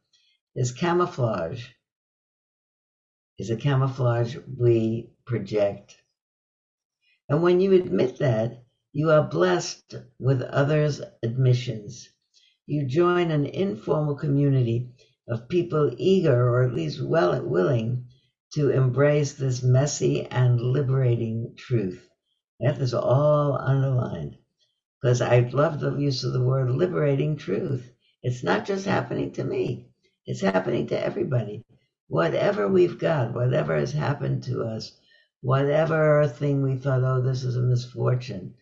[0.55, 1.69] is camouflage,
[3.39, 5.97] is a camouflage we project.
[7.29, 12.09] And when you admit that, you are blessed with others' admissions.
[12.67, 14.91] You join an informal community
[15.27, 18.05] of people eager or at least well willing
[18.53, 22.07] to embrace this messy and liberating truth.
[22.59, 24.37] That is all underlined
[25.01, 27.91] because I love the use of the word liberating truth.
[28.21, 29.89] It's not just happening to me,
[30.25, 31.65] it's happening to everybody.
[32.07, 34.97] Whatever we've got, whatever has happened to us,
[35.41, 38.53] whatever thing we thought, oh, this is a misfortune,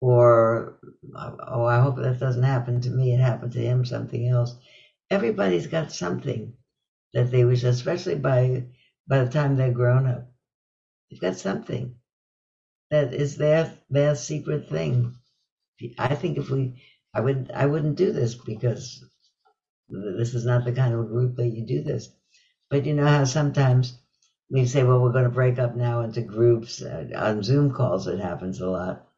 [0.00, 0.78] or
[1.14, 4.56] oh, I hope that doesn't happen to me, it happened to him, something else.
[5.10, 6.54] Everybody's got something
[7.12, 8.64] that they wish, especially by
[9.10, 10.30] by the time they're grown up.
[11.10, 11.96] They've got something
[12.90, 15.16] that is their their secret thing.
[15.98, 16.80] I think if we,
[17.12, 19.04] I would I wouldn't do this because
[19.88, 22.08] this is not the kind of group that you do this.
[22.70, 23.98] But you know how sometimes
[24.48, 28.06] we say, well, we're going to break up now into groups on Zoom calls.
[28.06, 29.08] It happens a lot.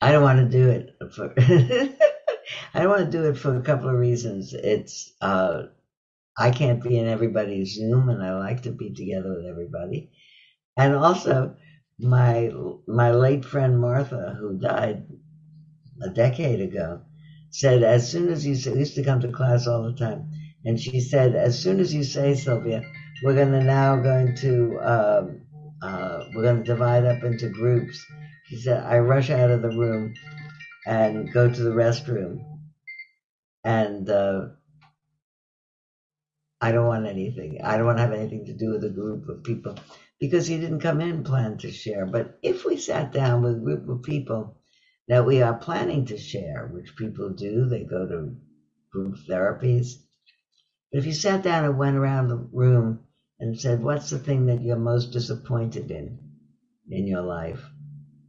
[0.00, 1.34] I don't want to do it for.
[2.74, 4.54] I don't want to do it for a couple of reasons.
[4.54, 5.64] It's uh,
[6.38, 10.08] I can't be in everybody's Zoom, and I like to be together with everybody.
[10.76, 11.54] And also,
[12.00, 12.50] my
[12.88, 15.04] my late friend Martha, who died
[16.02, 17.02] a decade ago,
[17.50, 20.30] said as soon as you say, used to come to class all the time,
[20.64, 22.82] and she said as soon as you say Sylvia,
[23.22, 25.40] we're to now going to um,
[25.82, 28.04] uh, we're to divide up into groups.
[28.48, 30.14] She said I rush out of the room
[30.86, 32.40] and go to the restroom,
[33.64, 34.46] and uh,
[36.60, 37.60] I don't want anything.
[37.64, 39.76] I don't want to have anything to do with a group of people
[40.20, 42.06] because he didn't come in planned to share.
[42.06, 44.58] But if we sat down with a group of people
[45.08, 48.36] that we are planning to share, which people do, they go to
[48.92, 49.94] group therapies.
[50.92, 53.00] But if you sat down and went around the room
[53.40, 56.18] and said, What's the thing that you're most disappointed in
[56.90, 57.64] in your life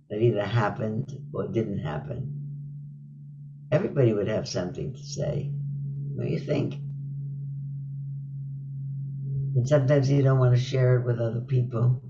[0.10, 2.48] that either happened or didn't happen?
[3.72, 5.52] Everybody would have something to say.
[6.16, 6.76] What do you think?
[9.56, 12.02] And sometimes you don't want to share it with other people.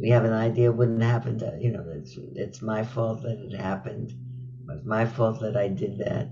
[0.00, 3.38] We have an idea it wouldn't happen to, you know, it's, it's my fault that
[3.38, 4.12] it happened.
[4.70, 6.30] It's my fault that I did that.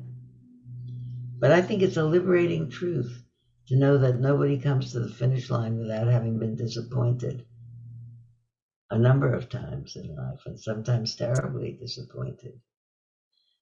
[1.38, 3.22] But I think it's a liberating truth
[3.68, 7.46] to know that nobody comes to the finish line without having been disappointed
[8.90, 12.60] a number of times in life, and sometimes terribly disappointed.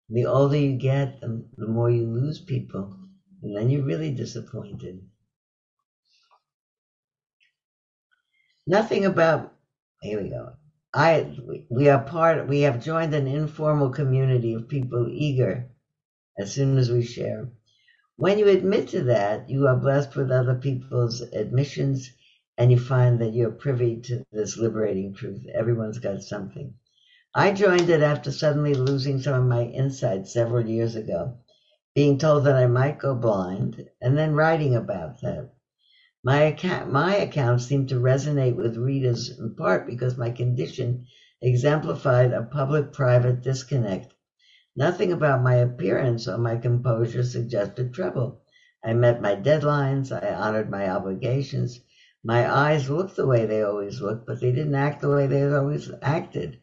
[0.08, 2.96] The older you get, the, the more you lose people,
[3.42, 5.07] and then you're really disappointed.
[8.70, 9.54] Nothing about,
[10.02, 10.52] here we go.
[10.92, 11.34] I,
[11.70, 15.70] we are part, we have joined an informal community of people eager
[16.38, 17.48] as soon as we share.
[18.16, 22.10] When you admit to that, you are blessed with other people's admissions
[22.58, 25.46] and you find that you're privy to this liberating truth.
[25.54, 26.74] Everyone's got something.
[27.34, 31.38] I joined it after suddenly losing some of my insight several years ago,
[31.94, 35.52] being told that I might go blind, and then writing about that.
[36.28, 41.06] My account, my account seemed to resonate with readers in part because my condition
[41.40, 44.12] exemplified a public-private disconnect.
[44.76, 48.42] Nothing about my appearance or my composure suggested trouble.
[48.84, 50.12] I met my deadlines.
[50.12, 51.80] I honored my obligations.
[52.22, 55.50] My eyes looked the way they always looked, but they didn't act the way they
[55.50, 56.60] always acted.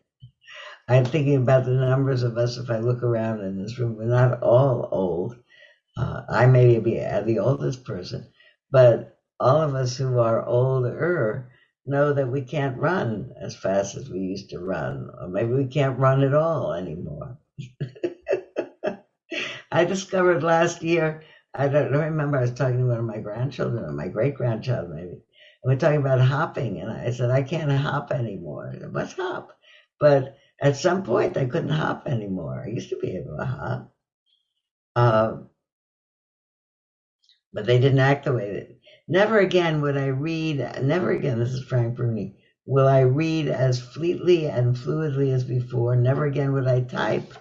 [0.87, 2.59] I'm thinking about the numbers of us.
[2.59, 5.37] If I look around in this room, we're not all old.
[5.97, 8.29] Uh, I may be the oldest person,
[8.69, 11.49] but all of us who are older
[11.85, 15.65] know that we can't run as fast as we used to run, or maybe we
[15.65, 17.37] can't run at all anymore.
[19.71, 21.21] I discovered last year,
[21.53, 24.89] I don't remember, I was talking to one of my grandchildren, or my great grandchild
[24.89, 25.21] maybe, and
[25.63, 28.73] we're talking about hopping, and I said, I can't hop anymore.
[28.79, 29.51] Said, What's hop?
[29.99, 32.63] But at some point, I couldn't hop anymore.
[32.65, 33.91] I used to be able to hop.
[34.95, 35.37] Uh,
[37.53, 38.77] but they didn't act the way that
[39.07, 43.79] Never again would I read, never again, this is Frank Bruni, will I read as
[43.79, 45.95] fleetly and fluidly as before.
[45.95, 47.31] Never again would I type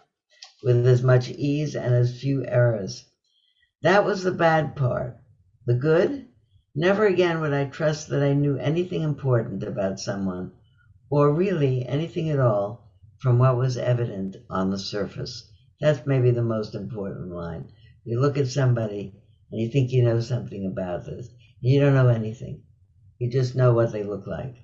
[0.62, 3.06] with as much ease and as few errors.
[3.80, 5.16] That was the bad part.
[5.64, 6.26] The good?
[6.74, 10.52] Never again would I trust that I knew anything important about someone,
[11.08, 15.50] or really anything at all, from what was evident on the surface.
[15.80, 17.70] That's maybe the most important line.
[18.04, 19.14] You look at somebody
[19.50, 21.30] and you think you know something about this,
[21.64, 22.62] you don't know anything.
[23.18, 24.54] You just know what they look like,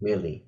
[0.00, 0.46] really.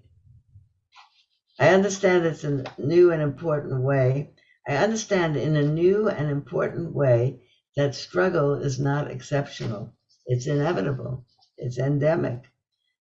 [1.61, 4.31] I understand it's a new and important way.
[4.67, 7.43] I understand in a new and important way
[7.77, 9.93] that struggle is not exceptional.
[10.27, 11.25] It's inevitable.
[11.57, 12.51] It's endemic.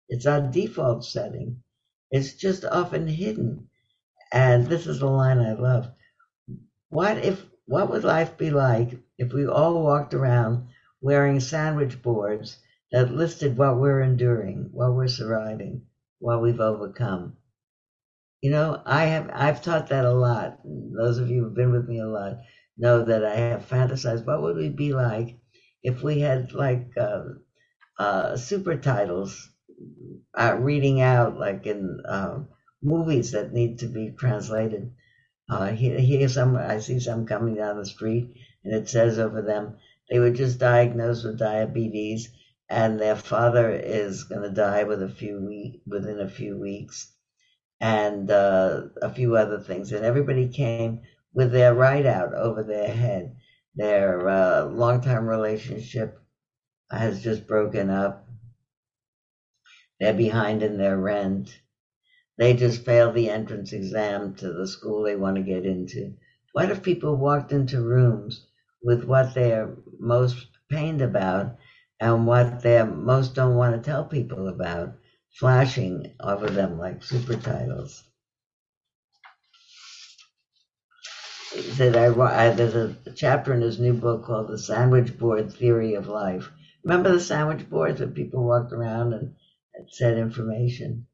[0.08, 1.64] It's our default setting.
[2.12, 3.68] It's just often hidden.
[4.32, 5.90] And this is the line I love.
[6.90, 10.68] What if what would life be like if we all walked around
[11.02, 12.58] wearing sandwich boards
[12.92, 15.84] that listed what we're enduring, what we're surviving,
[16.20, 17.38] what we've overcome.
[18.42, 20.60] You know, I have I've taught that a lot.
[20.66, 22.40] Those of you who've been with me a lot
[22.78, 25.38] know that I have fantasized what would we be like
[25.84, 27.24] if we had like uh,
[27.98, 29.50] uh, super titles
[30.38, 32.50] uh, reading out like in um,
[32.82, 34.92] movies that need to be translated.
[35.50, 38.34] Uh, here, here some I see some coming down the street
[38.64, 39.78] and it says over them
[40.10, 42.30] they were just diagnosed with diabetes
[42.72, 47.12] and their father is going to die with a few week, within a few weeks,
[47.82, 49.92] and uh, a few other things.
[49.92, 51.02] And everybody came
[51.34, 53.36] with their write out over their head.
[53.76, 56.18] Their uh, long-term relationship
[56.90, 58.26] has just broken up.
[60.00, 61.60] They're behind in their rent.
[62.38, 66.14] They just failed the entrance exam to the school they want to get into.
[66.54, 68.48] What if people walked into rooms
[68.82, 71.58] with what they're most pained about
[72.02, 74.96] and what they most don't want to tell people about,
[75.40, 78.04] flashing over them like super titles.
[81.76, 86.08] Said, I, there's a chapter in his new book called The Sandwich Board Theory of
[86.08, 86.50] Life.
[86.84, 89.36] Remember the sandwich boards where people walked around and,
[89.76, 91.06] and said information?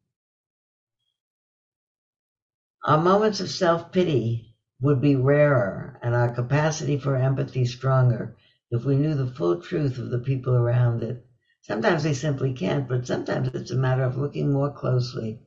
[2.85, 8.37] Our moments of self pity would be rarer and our capacity for empathy stronger
[8.69, 11.25] if we knew the full truth of the people around it.
[11.61, 15.39] Sometimes we simply can't, but sometimes it's a matter of looking more closely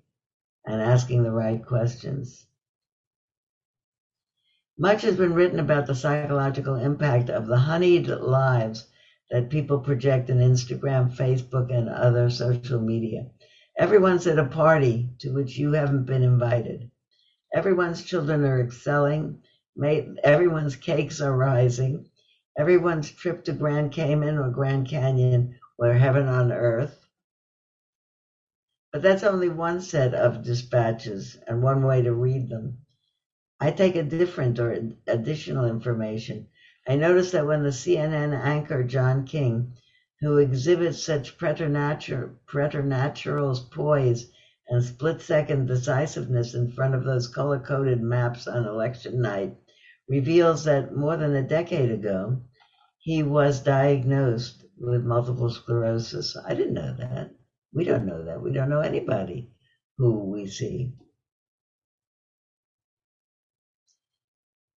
[0.67, 2.47] and asking the right questions.
[4.79, 8.87] Much has been written about the psychological impact of the honeyed lives
[9.31, 13.27] that people project in Instagram, Facebook, and other social media.
[13.79, 16.91] Everyone's at a party to which you haven't been invited.
[17.55, 19.43] Everyone's children are excelling.
[20.23, 22.07] Everyone's cakes are rising.
[22.59, 26.99] Everyone's trip to Grand Cayman or Grand Canyon were heaven on earth.
[28.93, 32.79] But that's only one set of dispatches and one way to read them.
[33.61, 34.73] I take a different or
[35.07, 36.49] additional information.
[36.89, 39.75] I notice that when the CNN anchor John King,
[40.21, 44.31] who exhibits such preternatural, preternatural poise
[44.69, 49.57] and split second decisiveness in front of those color coded maps on election night,
[50.11, 52.43] reveals that more than a decade ago,
[52.99, 56.37] he was diagnosed with multiple sclerosis.
[56.45, 57.31] I didn't know that.
[57.73, 58.43] We don't know that.
[58.43, 59.53] We don't know anybody
[59.99, 60.93] who we see.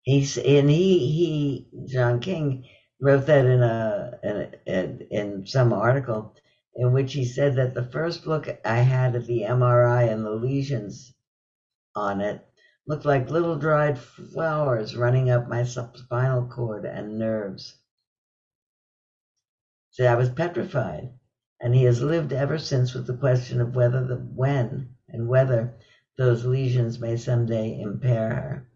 [0.03, 2.65] He's and he he John King
[3.01, 6.35] wrote that in a in, in, in some article
[6.75, 10.31] in which he said that the first look I had at the MRI and the
[10.31, 11.13] lesions
[11.95, 12.45] on it
[12.85, 17.77] looked like little dried flowers running up my spinal cord and nerves.
[19.91, 21.11] So I was petrified,
[21.61, 25.75] and he has lived ever since with the question of whether the when and whether
[26.17, 28.67] those lesions may someday impair her.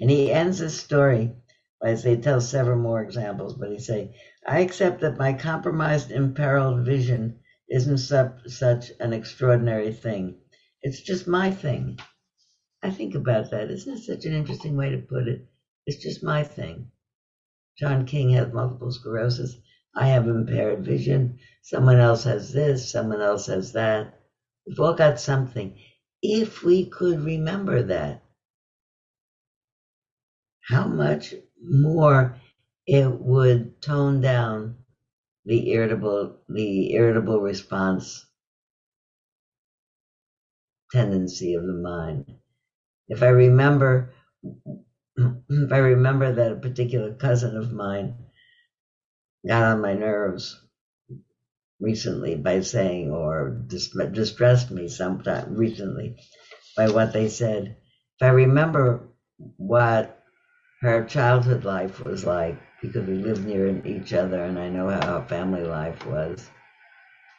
[0.00, 1.36] And he ends his story
[1.80, 6.84] by say tell several more examples, but he say, I accept that my compromised, imperiled
[6.84, 10.41] vision isn't such an extraordinary thing.
[10.82, 11.98] It's just my thing.
[12.82, 13.70] I think about that.
[13.70, 15.46] Isn't it such an interesting way to put it?
[15.86, 16.90] It's just my thing.
[17.78, 19.56] John King has multiple sclerosis.
[19.94, 21.38] I have impaired vision.
[21.62, 22.90] Someone else has this.
[22.90, 24.20] Someone else has that.
[24.66, 25.78] We've all got something.
[26.22, 28.22] If we could remember that,
[30.68, 32.36] how much more
[32.86, 34.76] it would tone down
[35.44, 38.26] the irritable the irritable response
[40.92, 42.24] tendency of the mind.
[43.08, 44.12] If I remember
[45.16, 48.14] if I remember that a particular cousin of mine
[49.46, 50.60] got on my nerves
[51.80, 53.50] recently by saying or
[54.12, 56.16] distressed me sometime recently
[56.76, 57.76] by what they said.
[58.20, 59.08] If I remember
[59.56, 60.22] what
[60.80, 65.22] her childhood life was like because we lived near each other and I know how
[65.22, 66.48] family life was.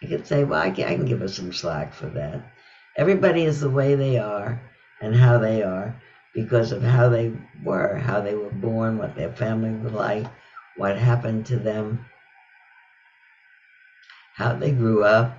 [0.02, 2.53] I could say, well, I can, I can give her some slack for that.
[2.96, 4.62] Everybody is the way they are
[5.02, 6.00] and how they are
[6.34, 7.34] because of how they
[7.64, 10.28] were, how they were born, what their family was like,
[10.78, 12.06] what happened to them,
[14.36, 15.38] how they grew up,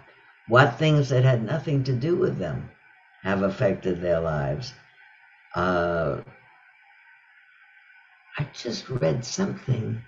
[0.49, 2.71] what things that had nothing to do with them
[3.23, 4.75] have affected their lives.
[5.55, 6.21] Uh,
[8.37, 10.03] I just read something.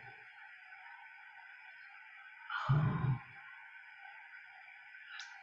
[2.71, 3.17] Oh.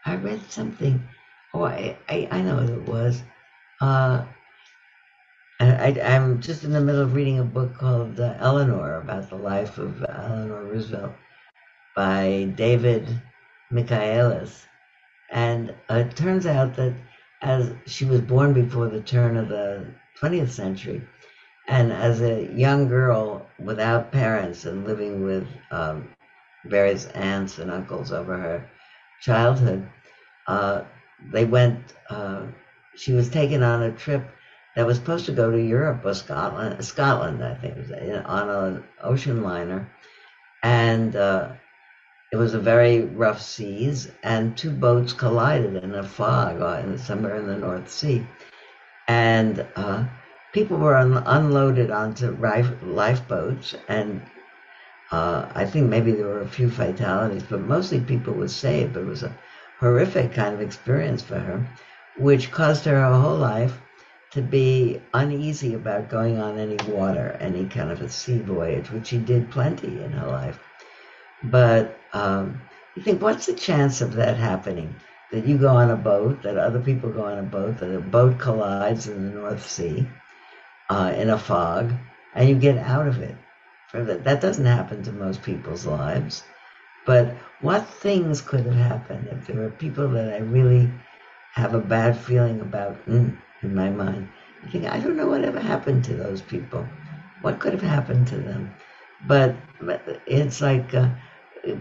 [0.05, 1.01] I read something.
[1.53, 3.21] Oh, I, I, I know what it was.
[3.79, 4.25] Uh,
[5.59, 9.35] I, am just in the middle of reading a book called uh, Eleanor about the
[9.35, 11.13] life of Eleanor Roosevelt
[11.95, 13.07] by David
[13.69, 14.65] Michaelis.
[15.31, 16.95] And uh, it turns out that
[17.43, 21.03] as she was born before the turn of the 20th century,
[21.67, 26.09] and as a young girl without parents and living with um,
[26.65, 28.69] various aunts and uncles over her
[29.21, 29.87] childhood,
[30.47, 30.83] uh,
[31.32, 32.43] they went, uh,
[32.95, 34.24] she was taken on a trip
[34.76, 37.78] that was supposed to go to Europe or Scotland, Scotland, I think,
[38.26, 39.89] on an ocean liner.
[40.64, 41.49] And uh,
[42.32, 47.36] it was a very rough seas, and two boats collided in a fog uh, somewhere
[47.38, 48.26] in the North Sea.
[49.07, 50.05] And uh,
[50.53, 54.22] people were un- unloaded onto life- lifeboats, and
[55.11, 58.97] uh, I think maybe there were a few fatalities, but mostly people were saved.
[58.97, 59.36] It was a
[59.84, 61.67] horrific kind of experience for her,
[62.17, 63.79] which caused her her whole life
[64.31, 69.07] to be uneasy about going on any water, any kind of a sea voyage, which
[69.07, 70.59] she did plenty in her life.
[71.43, 72.61] But um,
[72.95, 74.95] you think, what's the chance of that happening?
[75.31, 77.99] That you go on a boat, that other people go on a boat, that a
[77.99, 80.07] boat collides in the North Sea,
[80.89, 81.93] uh, in a fog
[82.36, 83.36] and you get out of it.
[83.93, 86.43] That doesn't happen to most people's lives.
[87.05, 90.89] But what things could have happened if there were people that I really
[91.53, 94.29] have a bad feeling about mm, in my mind?
[94.63, 96.87] I think, I don't know whatever happened to those people.
[97.41, 98.73] What could have happened to them?
[99.27, 101.09] But, but it's like uh,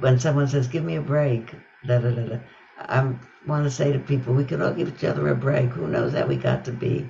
[0.00, 1.52] when someone says, "Give me a break,"
[1.86, 2.38] da da da da,
[2.78, 3.14] I
[3.46, 5.70] want to say to people, we could all give each other a break.
[5.70, 7.08] Who knows how we got to be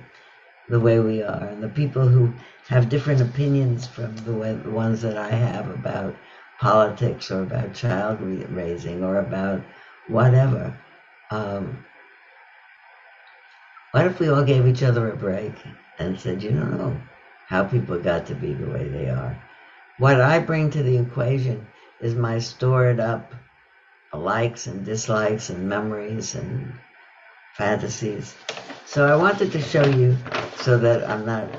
[0.69, 2.33] the way we are, and the people who
[2.67, 6.15] have different opinions from the, way, the ones that I have about
[6.63, 9.61] politics or about child raising or about
[10.07, 10.73] whatever.
[11.29, 11.85] Um,
[13.91, 15.51] what if we all gave each other a break
[15.99, 16.95] and said, you don't know
[17.47, 19.35] how people got to be the way they are?
[19.97, 21.67] What I bring to the equation
[21.99, 23.33] is my stored up
[24.13, 26.73] likes and dislikes and memories and
[27.57, 28.35] fantasies.
[28.85, 30.15] So I wanted to show you,
[30.61, 31.49] so that I'm not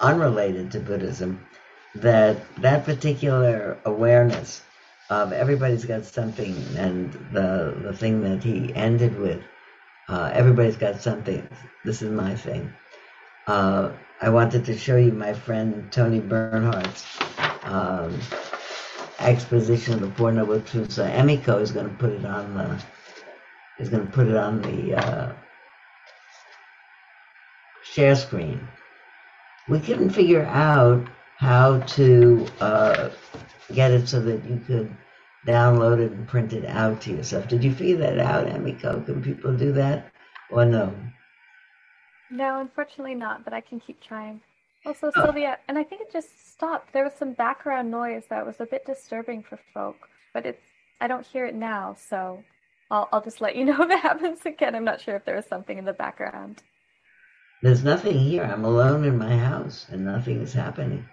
[0.00, 1.46] unrelated to Buddhism,
[1.94, 4.62] that that particular awareness
[5.10, 9.42] of everybody's got something, and the the thing that he ended with,
[10.08, 11.48] uh, everybody's got something.
[11.84, 12.72] This is my thing.
[13.46, 17.06] Uh, I wanted to show you my friend Toni Bernhard's
[17.62, 18.18] um,
[19.20, 20.96] exposition of the Four Noble Truths.
[20.96, 22.82] So Emiko is going to put it on the
[23.78, 25.32] is going to put it on the uh,
[27.82, 28.66] share screen.
[29.68, 31.08] We couldn't figure out
[31.38, 33.10] how to uh,
[33.72, 34.94] get it so that you could
[35.46, 37.46] download it and print it out to yourself.
[37.46, 39.06] Did you figure that out, Emiko?
[39.06, 40.10] Can people do that
[40.50, 40.92] or no?
[42.30, 44.40] No, unfortunately not, but I can keep trying.
[44.84, 45.24] Also, oh.
[45.24, 46.92] Sylvia, and I think it just stopped.
[46.92, 49.96] There was some background noise that was a bit disturbing for folk,
[50.34, 50.62] but it's
[51.00, 52.42] I don't hear it now, so
[52.90, 54.74] I'll I'll just let you know if it happens again.
[54.74, 56.64] I'm not sure if there was something in the background.
[57.62, 58.44] There's nothing here.
[58.44, 61.04] I'm alone in my house and nothing is happening.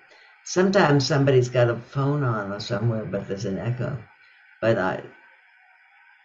[0.45, 3.97] Sometimes somebody's got a phone on or somewhere, but there's an echo.
[4.61, 5.01] But I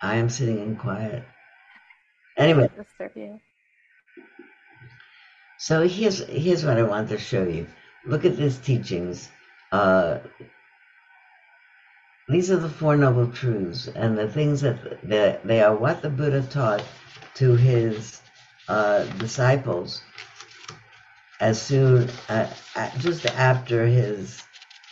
[0.02, 1.24] I am sitting in quiet.
[2.36, 2.70] Anyway.
[2.76, 3.40] Disturb you.
[5.58, 7.66] So here's here's what I want to show you.
[8.04, 9.30] Look at these teachings.
[9.72, 10.18] Uh,
[12.28, 16.10] these are the Four Noble Truths, and the things that they, they are what the
[16.10, 16.84] Buddha taught
[17.34, 18.20] to his
[18.68, 20.02] uh, disciples
[21.40, 22.52] as soon uh,
[22.98, 24.42] just after his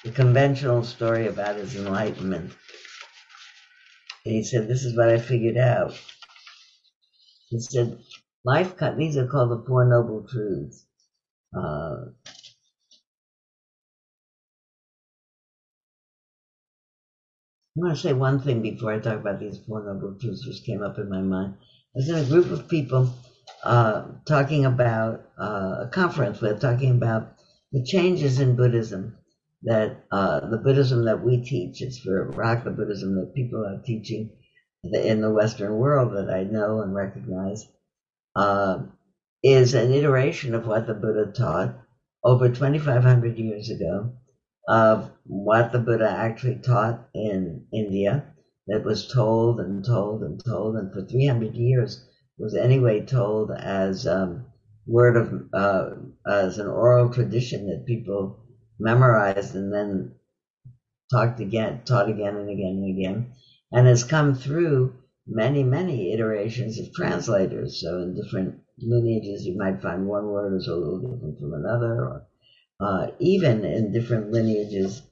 [0.05, 2.53] the conventional story about his enlightenment.
[4.25, 5.95] And he said, "This is what I figured out."
[7.51, 7.99] He said,
[8.45, 8.97] Life cut.
[8.99, 10.87] These are called the Four Noble Truths.
[11.57, 12.13] Uh,
[17.77, 20.65] I want to say one thing before I talk about these Four Noble Truths, which
[20.65, 21.55] came up in my mind.
[21.95, 23.11] I was in a group of people
[23.65, 26.41] uh, talking about uh, a conference.
[26.41, 27.35] We're talking about
[27.73, 29.17] the changes in Buddhism
[29.63, 31.83] that uh, the Buddhism that we teach.
[31.83, 34.31] It's Theravada Buddhism that people are teaching
[34.85, 37.67] in the Western world that I know and recognize
[38.37, 38.85] uh,
[39.43, 41.75] is an iteration of what the Buddha taught
[42.25, 44.13] over 2,500 years ago,
[44.69, 48.25] of what the Buddha actually taught in India,
[48.67, 52.05] that was told and told and told, and for 300 years
[52.39, 54.47] was anyway told as um,
[54.87, 55.91] word of uh,
[56.27, 58.39] as an oral tradition that people
[58.79, 60.13] memorized and then
[61.11, 63.33] talked again, taught again and again and again,
[63.73, 64.95] and has come through
[65.27, 67.81] many, many iterations of translators.
[67.81, 71.93] So in different lineages, you might find one word is a little different from another,
[72.05, 72.27] or
[72.81, 75.03] uh, even in different lineages,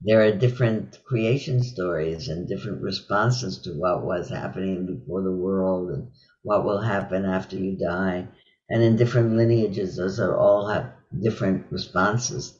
[0.00, 5.90] there are different creation stories and different responses to what was happening before the world
[5.90, 6.10] and
[6.42, 8.28] what will happen after you die.
[8.70, 12.58] And in different lineages, those are all have different responses.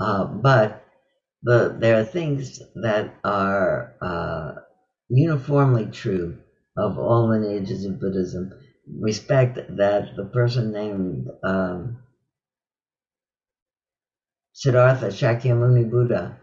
[0.00, 0.84] Uh, but
[1.42, 4.54] the, there are things that are uh,
[5.08, 6.38] uniformly true
[6.76, 8.52] of all lineages of Buddhism.
[9.00, 11.98] Respect that the person named um,
[14.52, 16.40] Siddhartha Shakyamuni Buddha,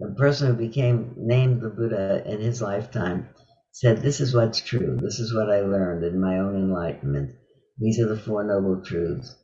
[0.00, 3.28] the person who became named the Buddha in his lifetime,
[3.72, 4.96] said, This is what's true.
[5.00, 7.36] This is what I learned in my own enlightenment.
[7.78, 9.36] These are the Four Noble Truths.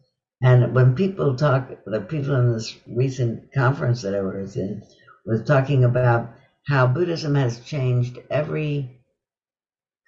[0.43, 4.83] And when people talk, the people in this recent conference that I was in
[5.25, 6.31] was talking about
[6.69, 9.03] how Buddhism has changed every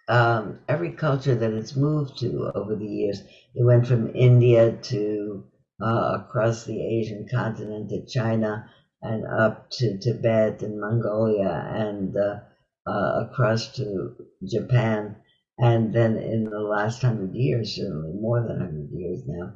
[0.09, 3.21] um, every culture that it's moved to over the years.
[3.55, 5.45] It went from India to
[5.83, 8.71] uh, across the Asian continent to China
[9.03, 12.41] and up to Tibet and Mongolia and uh,
[12.87, 15.17] uh, across to Japan.
[15.59, 19.55] And then in the last hundred years, certainly more than hundred years now,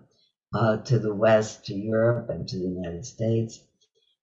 [0.55, 3.61] uh, to the West, to Europe, and to the United States.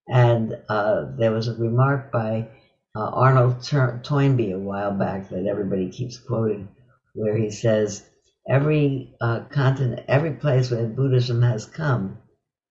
[0.08, 2.50] And uh, there was a remark by
[2.96, 3.62] uh, Arnold
[4.04, 6.68] Toynbee a while back that everybody keeps quoting,
[7.14, 8.04] where he says,
[8.50, 12.18] every uh, continent, every place where Buddhism has come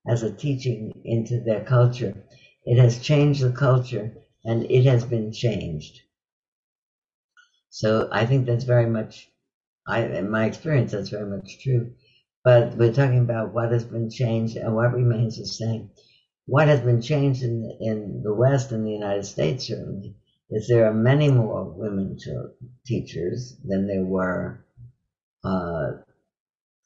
[0.06, 2.14] as a teaching into their culture,
[2.68, 4.12] it has changed the culture
[4.44, 6.02] and it has been changed.
[7.70, 9.30] So I think that's very much,
[9.86, 11.94] I in my experience, that's very much true.
[12.44, 15.90] But we're talking about what has been changed and what remains the same.
[16.44, 20.16] What has been changed in in the West, in the United States, certainly,
[20.50, 22.18] is there are many more women
[22.86, 24.64] teachers than there were
[25.42, 25.88] uh,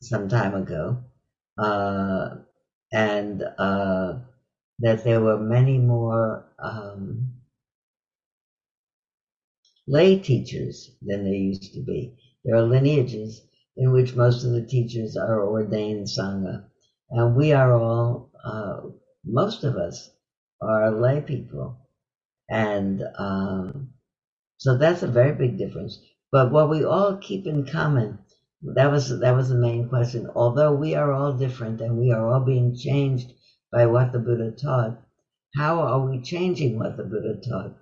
[0.00, 1.02] some time ago,
[1.58, 2.36] uh,
[2.92, 4.18] and uh,
[4.82, 7.32] that there were many more um,
[9.86, 12.14] lay teachers than there used to be.
[12.44, 13.42] There are lineages
[13.76, 16.64] in which most of the teachers are ordained Sangha,
[17.10, 18.80] and we are all, uh,
[19.24, 20.10] most of us,
[20.60, 21.76] are lay people,
[22.50, 23.90] and um,
[24.58, 26.00] so that's a very big difference.
[26.32, 28.18] But what we all keep in common
[28.62, 30.30] that was that was the main question.
[30.36, 33.32] Although we are all different and we are all being changed
[33.72, 35.00] by what the Buddha taught,
[35.56, 37.74] how are we changing what the Buddha taught?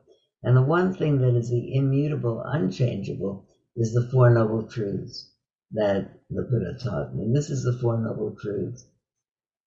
[0.43, 5.33] And the one thing that is the immutable, unchangeable, is the Four Noble Truths
[5.73, 7.13] that the Buddha taught.
[7.13, 8.87] And this is the Four Noble Truths,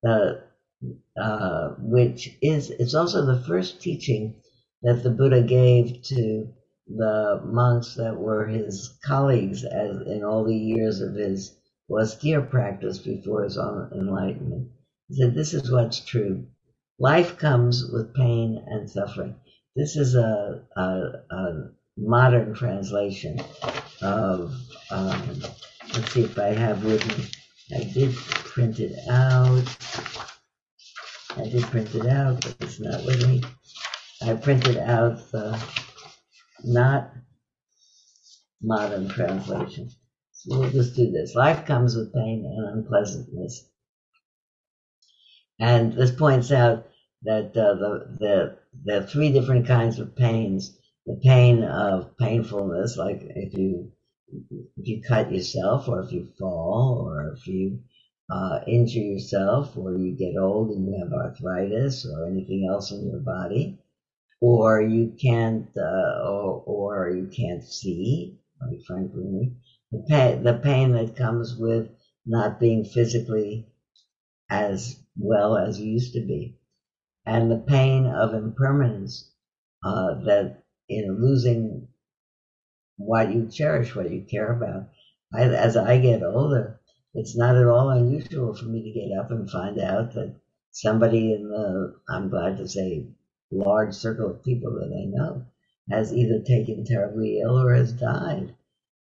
[0.07, 0.33] uh,
[1.19, 4.35] uh, which is it's also the first teaching
[4.81, 6.47] that the Buddha gave to
[6.87, 11.55] the monks that were his colleagues as in all the years of his
[11.89, 14.69] austere practice before his own enlightenment.
[15.13, 16.47] Said, This is what's true.
[16.97, 19.35] Life comes with pain and suffering.
[19.75, 20.81] This is a, a,
[21.29, 23.39] a modern translation
[24.01, 24.55] of,
[24.89, 25.43] um,
[25.93, 27.25] let's see if I have with me.
[27.75, 29.77] I did print it out.
[31.37, 33.43] I did print it out, but it's not with me.
[34.21, 35.63] I printed out the
[36.63, 37.11] not
[38.61, 39.89] modern translation.
[40.31, 41.35] So we'll just do this.
[41.35, 43.69] Life comes with pain and unpleasantness.
[45.59, 46.87] And this points out
[47.23, 50.77] that uh, the, the, the three different kinds of pains.
[51.05, 53.91] The pain of painfulness, like if you
[54.29, 57.81] if you cut yourself, or if you fall, or if you
[58.31, 63.05] uh, injure yourself, or you get old and you have arthritis, or anything else in
[63.09, 63.77] your body
[64.43, 69.53] or you can't, uh, or, or, you can't see, like Frank Rooney,
[69.89, 71.87] the pain, the pain that comes with
[72.25, 73.65] not being physically
[74.49, 76.57] as well as you used to be,
[77.25, 79.31] and the pain of impermanence
[79.83, 81.87] uh, that in losing
[82.97, 84.89] what you cherish, what you care about.
[85.33, 86.79] I, as I get older,
[87.13, 90.35] it's not at all unusual for me to get up and find out that
[90.71, 93.07] somebody in the, I'm glad to say,
[93.51, 95.45] large circle of people that I know
[95.91, 98.55] has either taken terribly ill or has died.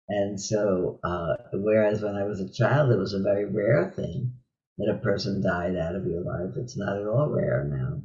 [0.08, 4.39] And so, uh, whereas when I was a child, it was a very rare thing
[4.80, 8.02] that a person died out of your life, it's not at all rare now.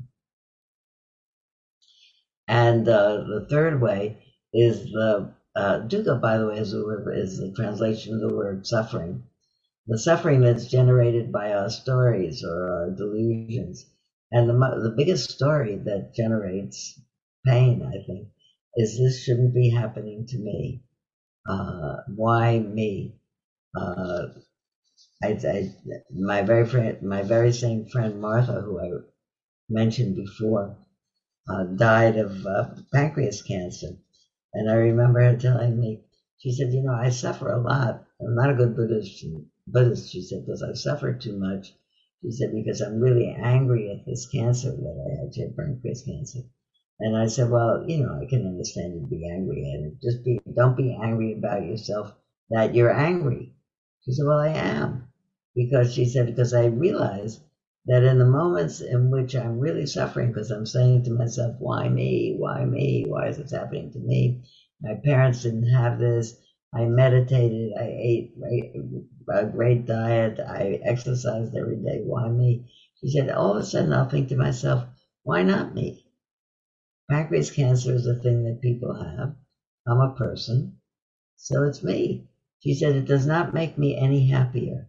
[2.46, 4.22] And uh, the third way
[4.52, 8.66] is the uh, dukkha, by the way, is the, is the translation of the word
[8.66, 9.24] suffering.
[9.86, 13.86] The suffering that's generated by our stories or our delusions.
[14.32, 17.00] And the, the biggest story that generates
[17.46, 18.28] pain, I think,
[18.76, 20.82] is this shouldn't be happening to me.
[21.48, 23.14] Uh, why me?
[23.78, 24.26] Uh,
[25.22, 25.74] I, I,
[26.10, 28.90] my very friend, my very same friend Martha, who I
[29.68, 30.76] mentioned before,
[31.48, 33.96] uh, died of uh, pancreas cancer,
[34.54, 36.04] and I remember her telling me,
[36.38, 38.04] she said, "You know, I suffer a lot.
[38.20, 39.24] I'm not a good Buddhist.
[39.66, 41.74] Buddhist," she said, "because I suffer too much."
[42.24, 45.34] She said, because I'm really angry at this cancer that I had.
[45.34, 46.40] She had pancreas cancer.
[46.98, 50.00] And I said, well, you know, I can understand you be angry at it.
[50.00, 52.14] Just be, don't be angry about yourself
[52.48, 53.52] that you're angry.
[54.04, 55.08] She said, well, I am.
[55.56, 57.40] Because she said, because I realize
[57.86, 61.88] that in the moments in which I'm really suffering, because I'm saying to myself, why
[61.88, 62.36] me?
[62.38, 63.04] Why me?
[63.08, 64.44] Why is this happening to me?
[64.82, 66.36] My parents didn't have this.
[66.74, 67.72] I meditated.
[67.78, 68.34] I ate
[69.32, 70.40] a great diet.
[70.40, 72.02] I exercised every day.
[72.04, 72.70] Why me?
[73.00, 74.84] She said, all of a sudden I'll think to myself,
[75.24, 76.06] why not me?
[77.10, 79.36] Pancreas cancer is a thing that people have.
[79.86, 80.78] I'm a person,
[81.36, 82.28] so it's me.
[82.64, 84.88] She said, it does not make me any happier,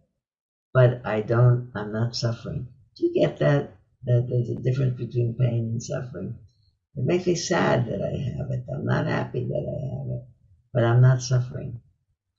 [0.73, 2.69] but I don't, I'm not suffering.
[2.95, 3.75] Do you get that?
[4.05, 6.39] That there's a difference between pain and suffering.
[6.95, 8.63] It makes me sad that I have it.
[8.73, 10.23] I'm not happy that I have it,
[10.73, 11.81] but I'm not suffering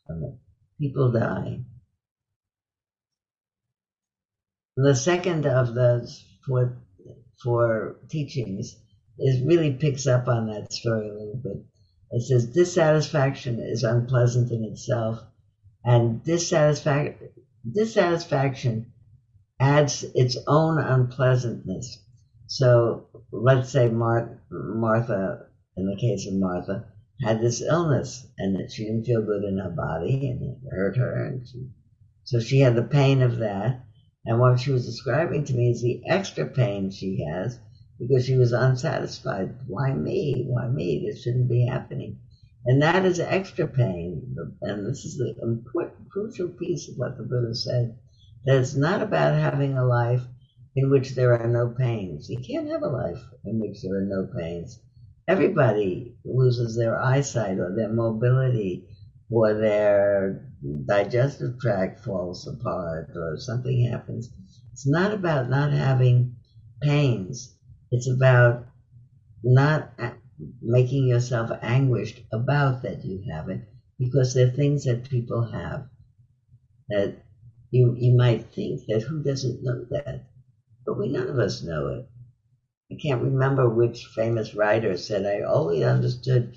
[0.07, 0.35] from it.
[0.81, 1.61] People die.
[4.77, 6.79] The second of those four,
[7.43, 8.75] four teachings
[9.19, 11.76] is really picks up on that story a little bit.
[12.11, 15.21] It says dissatisfaction is unpleasant in itself,
[15.85, 17.31] and dissatisfaction
[17.71, 18.93] dissatisfaction
[19.59, 21.99] adds its own unpleasantness.
[22.47, 25.47] So let's say Mar- Martha
[25.77, 26.87] in the case of Martha,
[27.23, 30.97] had this illness and that she didn't feel good in her body and it hurt
[30.97, 31.27] her.
[31.27, 31.69] And she,
[32.25, 33.85] so she had the pain of that.
[34.25, 37.59] And what she was describing to me is the extra pain she has
[37.99, 39.55] because she was unsatisfied.
[39.67, 40.45] Why me?
[40.47, 41.07] Why me?
[41.07, 42.19] This shouldn't be happening.
[42.67, 44.37] And that is extra pain.
[44.63, 47.97] And this is the important, crucial piece of what the Buddha said
[48.45, 50.23] that it's not about having a life
[50.75, 52.29] in which there are no pains.
[52.29, 54.79] You can't have a life in which there are no pains.
[55.27, 58.87] Everybody loses their eyesight or their mobility
[59.31, 60.49] or their
[60.87, 64.31] digestive tract falls apart or something happens.
[64.73, 66.37] It's not about not having
[66.81, 67.56] pains.
[67.91, 68.67] It's about
[69.43, 69.93] not
[70.63, 73.63] making yourself anguished about that you have it
[73.99, 75.89] because there are things that people have
[76.89, 77.17] that
[77.71, 80.25] you you might think that who doesn't know that?
[80.87, 82.09] But we none of us know it.
[82.93, 86.57] I can't remember which famous writer said i always understood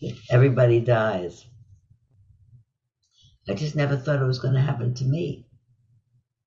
[0.00, 1.46] that everybody dies.
[3.48, 5.46] I just never thought it was going to happen to me.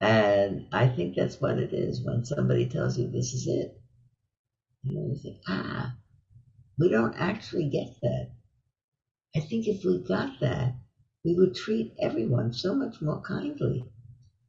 [0.02, 3.80] And i think that's what it is when somebody tells you this is it
[4.84, 5.96] you know you think ah
[6.80, 8.32] we don't actually get that.
[9.36, 10.76] I think if we got that,
[11.24, 13.86] we would treat everyone so much more kindly.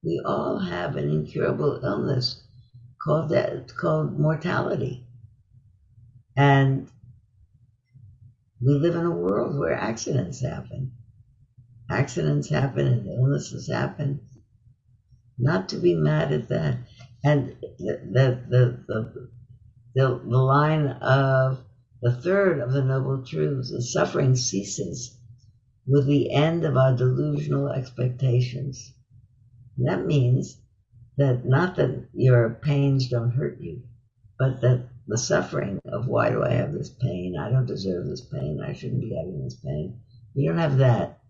[0.02, 2.42] We all have an incurable illness
[3.02, 5.06] called that called mortality.
[6.36, 6.88] And
[8.60, 10.92] we live in a world where accidents happen.
[11.90, 14.20] Accidents happen and illnesses happen.
[15.38, 16.78] Not to be mad at that.
[17.22, 19.30] And the the the the,
[19.94, 21.64] the, the line of
[22.02, 25.16] the third of the Noble Truths is suffering ceases
[25.86, 28.92] with the end of our delusional expectations.
[29.76, 30.60] And that means
[31.16, 33.82] that not that your pains don't hurt you,
[34.38, 37.36] but that the suffering of why do I have this pain?
[37.38, 38.60] I don't deserve this pain.
[38.60, 40.00] I shouldn't be having this pain.
[40.34, 41.20] You don't have that.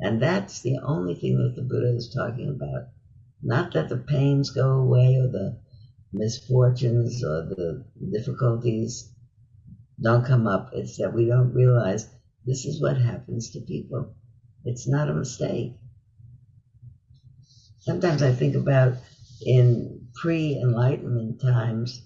[0.00, 2.88] And that's the only thing that the Buddha is talking about.
[3.42, 5.58] Not that the pains go away or the
[6.12, 9.12] misfortunes or the difficulties
[10.00, 10.70] don't come up.
[10.72, 12.08] It's that we don't realize
[12.44, 14.14] this is what happens to people.
[14.64, 15.74] It's not a mistake.
[17.80, 18.94] Sometimes I think about
[19.44, 22.02] in pre Enlightenment times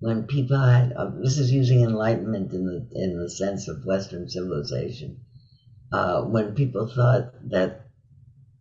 [0.00, 4.28] when people had, uh, this is using enlightenment in the, in the sense of Western
[4.28, 5.20] civilization,
[5.92, 7.86] uh, when people thought that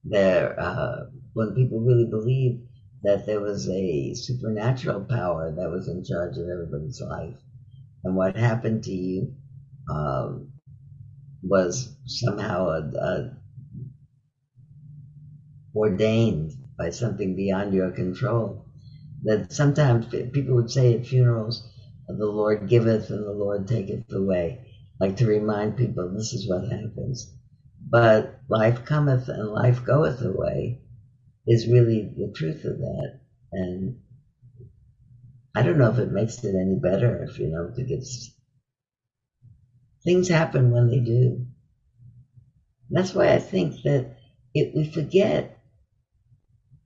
[0.04, 2.69] there, uh, when people really believed
[3.04, 7.36] that there was a supernatural power that was in charge of everybody's life.
[8.04, 9.34] And what happened to you
[9.90, 10.52] um,
[11.42, 13.38] was somehow a, a
[15.76, 18.66] ordained by something beyond your control.
[19.24, 21.68] That sometimes people would say at funerals,
[22.08, 24.66] the Lord giveth and the Lord taketh away,
[25.00, 27.34] like to remind people this is what happens.
[27.90, 30.82] But life cometh and life goeth away
[31.50, 33.20] is really the truth of that.
[33.52, 33.98] And
[35.54, 38.04] I don't know if it makes it any better if you know to get
[40.04, 41.46] things happen when they do.
[42.90, 44.18] That's why I think that
[44.54, 45.58] if we forget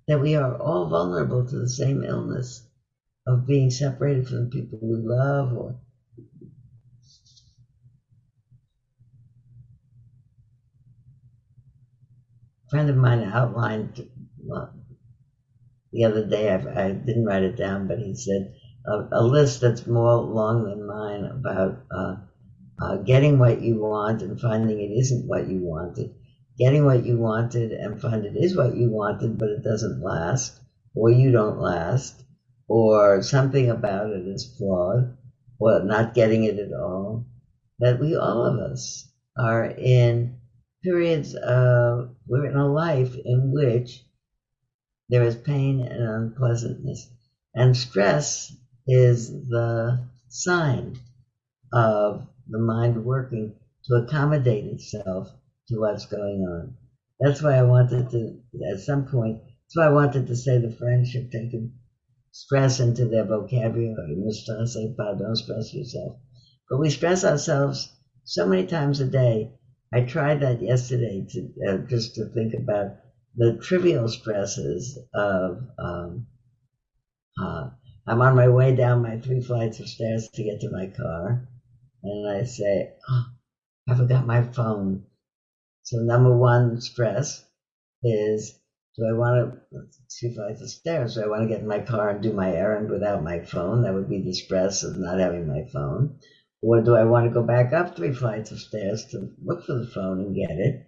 [0.08, 2.62] that we are all vulnerable to the same illness
[3.28, 5.72] of being separated from the people we love or
[12.66, 14.06] a friend of mine outlined
[14.46, 14.74] well,
[15.92, 18.54] the other day, I, I, didn't write it down, but he said
[18.86, 22.16] a, list that's more long than mine about uh,
[22.82, 26.14] uh, getting what you want and finding it isn't what you wanted,
[26.58, 30.60] getting what you wanted and find it is what you wanted, but it doesn't last,
[30.96, 32.24] or you don't last,
[32.68, 35.16] or something about it is flawed,
[35.60, 37.26] or not getting it at all.
[37.80, 40.38] That we, all of us, are in
[40.84, 44.04] periods of, we're in a life in which
[45.10, 47.10] there is pain and unpleasantness.
[47.54, 48.56] And stress
[48.88, 51.00] is the sign
[51.72, 53.56] of the mind working
[53.86, 55.30] to accommodate itself
[55.68, 56.76] to what's going on.
[57.20, 58.40] That's why I wanted to,
[58.72, 61.74] at some point, that's why I wanted to say the French have taken
[62.32, 64.16] stress into their vocabulary.
[64.16, 66.18] Ne stressez pas, don't stress yourself.
[66.70, 67.92] But we stress ourselves
[68.24, 69.54] so many times a day.
[69.94, 72.98] I tried that yesterday to uh, just to think about
[73.36, 76.28] the trivial stresses of um,
[77.42, 77.70] uh,
[78.06, 81.48] I'm on my way down my three flights of stairs to get to my car,
[82.04, 83.26] and I say, oh,
[83.88, 85.06] I forgot my phone.
[85.84, 87.44] So number one stress
[88.04, 88.60] is
[88.98, 91.16] Do I want to two flights of stairs?
[91.16, 93.82] Do I want to get in my car and do my errand without my phone?
[93.82, 96.20] That would be the stress of not having my phone.
[96.62, 99.74] Or do I want to go back up three flights of stairs to look for
[99.74, 100.88] the phone and get it?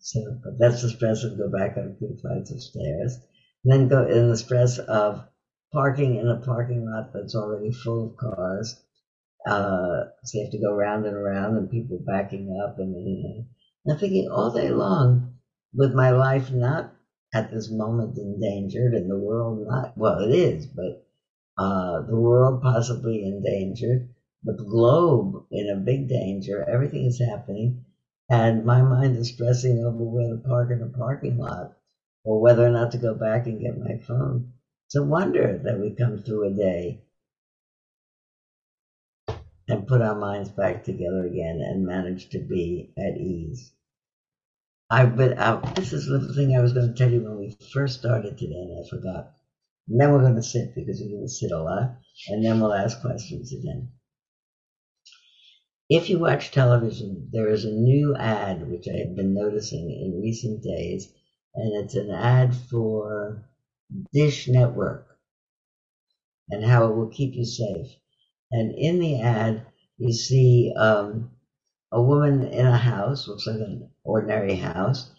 [0.00, 3.18] So, that's the stress of go back up two flights of stairs.
[3.64, 5.24] And then go in the stress of
[5.72, 8.82] parking in a parking lot that's already full of cars.
[9.46, 13.46] Uh, so you have to go round and around and people backing up and, and
[13.88, 15.38] I'm thinking all day long
[15.72, 16.92] with my life not
[17.32, 21.06] at this moment endangered and the world not, well, it is, but
[21.56, 24.08] uh, the world possibly endangered,
[24.42, 27.84] the globe in a big danger, everything is happening.
[28.30, 31.76] And my mind is stressing over where to park in a parking lot
[32.22, 34.52] or whether or not to go back and get my phone.
[34.86, 37.02] It's a wonder that we come through a day
[39.68, 43.72] and put our minds back together again and manage to be at ease.
[44.90, 47.56] I but uh, this is the thing I was going to tell you when we
[47.72, 49.32] first started today, and I forgot.
[49.88, 51.96] And then we're going to sit because we're going to sit a lot,
[52.28, 53.90] and then we'll ask questions again.
[55.90, 60.22] If you watch television, there is a new ad which I have been noticing in
[60.22, 61.12] recent days,
[61.54, 63.44] and it's an ad for
[64.12, 65.18] Dish Network
[66.48, 67.88] and how it will keep you safe.
[68.52, 69.66] And in the ad,
[69.98, 71.32] you see um,
[71.90, 75.10] a woman in a house, looks like an ordinary house,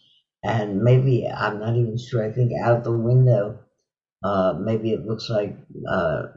[0.41, 2.23] and maybe I'm not even sure.
[2.23, 3.59] I think out the window,
[4.23, 5.57] uh, maybe it looks like
[5.89, 6.27] uh,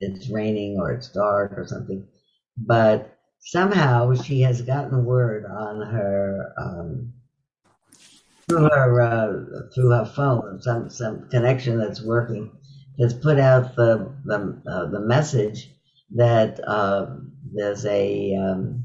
[0.00, 2.06] it's raining or it's dark or something,
[2.56, 3.13] but
[3.44, 7.12] somehow she has gotten word on her um,
[8.48, 12.50] through her uh, through her phone, some some connection that's working,
[12.98, 15.70] has put out the the uh, the message
[16.14, 17.06] that uh,
[17.52, 18.84] there's a um,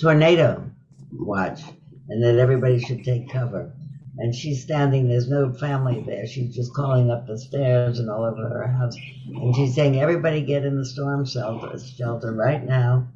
[0.00, 0.70] tornado
[1.12, 1.62] watch
[2.08, 3.72] and that everybody should take cover.
[4.18, 6.26] And she's standing, there's no family there.
[6.26, 8.96] She's just calling up the stairs and all over her house.
[9.26, 13.08] And she's saying, everybody get in the storm shelter, shelter right now.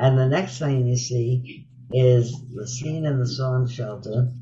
[0.00, 4.32] And the next thing you see is the scene in the storm shelter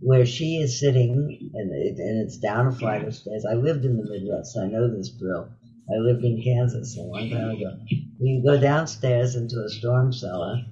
[0.00, 3.44] where she is sitting, and, it, and it's down a flight of stairs.
[3.44, 5.48] I lived in the Midwest, I know this drill.
[5.90, 7.72] I lived in Kansas a long time ago.
[8.20, 10.62] You go downstairs into a storm cellar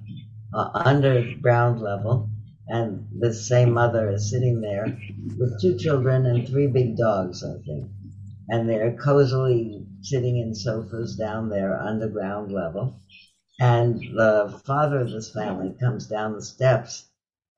[0.53, 2.29] uh, under ground level,
[2.67, 4.97] and the same mother is sitting there
[5.37, 7.91] with two children and three big dogs, I think.
[8.47, 13.01] And they're cozily sitting in sofas down there under ground level.
[13.59, 17.09] And the father of this family comes down the steps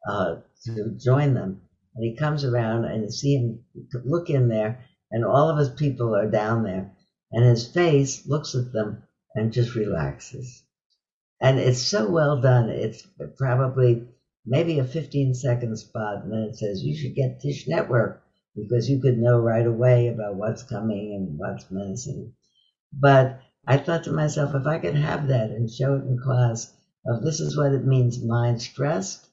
[0.08, 1.62] uh, to join them.
[1.96, 3.66] And he comes around and you see him
[4.06, 6.92] look in there, and all of his people are down there.
[7.32, 9.04] And his face looks at them
[9.36, 10.64] and just relaxes.
[11.42, 12.70] And it's so well done.
[12.70, 13.06] It's
[13.38, 14.08] probably
[14.46, 18.24] maybe a 15 second spot, and then it says you should get Dish Network
[18.56, 22.34] because you could know right away about what's coming and what's missing.
[22.92, 26.74] But I thought to myself, if I could have that and show it in class,
[27.06, 29.30] of this is what it means mind stressed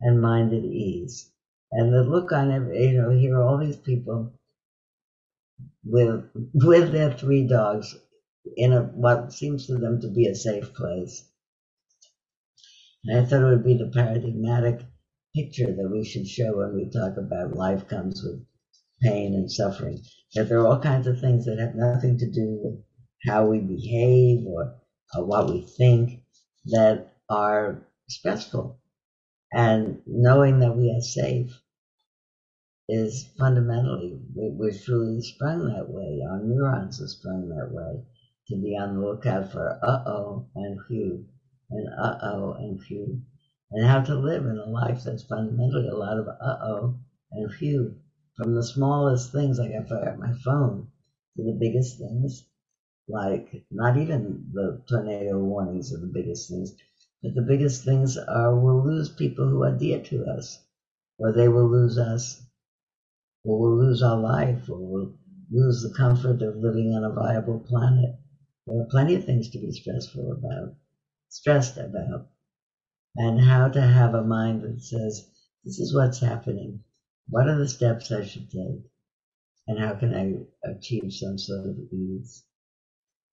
[0.00, 1.28] and mind at ease.
[1.72, 4.32] And the look on every, you know, here all these people
[5.84, 7.98] with with their three dogs
[8.56, 11.28] in a what seems to them to be a safe place.
[13.04, 14.86] And I thought it would be the paradigmatic
[15.34, 18.46] picture that we should show when we talk about life comes with
[19.02, 20.00] pain and suffering.
[20.36, 22.84] That there are all kinds of things that have nothing to do with
[23.26, 24.74] how we behave or,
[25.16, 26.22] what we think
[26.66, 28.78] that are stressful.
[29.52, 31.50] And knowing that we are safe
[32.88, 36.20] is fundamentally, we're truly sprung that way.
[36.28, 38.04] Our neurons are sprung that way
[38.48, 41.24] to be on the lookout for uh oh and phew
[41.70, 43.22] and uh oh and phew,
[43.70, 46.98] and how to live in a life that's fundamentally a lot of uh oh
[47.32, 47.94] and phew,
[48.36, 50.88] from the smallest things like I forgot my phone
[51.36, 52.44] to the biggest things,
[53.10, 56.74] like not even the tornado warnings are the biggest things,
[57.22, 60.58] but the biggest things are we'll lose people who are dear to us,
[61.18, 62.42] or they will lose us,
[63.44, 65.14] or we'll lose our life, or we'll
[65.50, 68.16] lose the comfort of living on a viable planet.
[68.66, 70.76] There are plenty of things to be stressful about
[71.30, 72.28] stressed about
[73.16, 75.28] and how to have a mind that says,
[75.64, 76.82] this is what's happening.
[77.28, 78.82] What are the steps I should take?
[79.66, 82.44] And how can I achieve some sort of ease?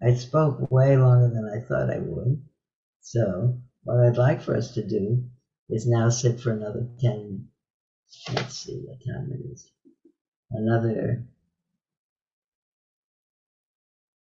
[0.02, 2.42] I spoke way longer than I thought I would.
[3.02, 5.24] So what I'd like for us to do
[5.70, 7.48] is now sit for another 10,
[8.34, 9.72] let's see what time it is.
[10.52, 11.24] Another,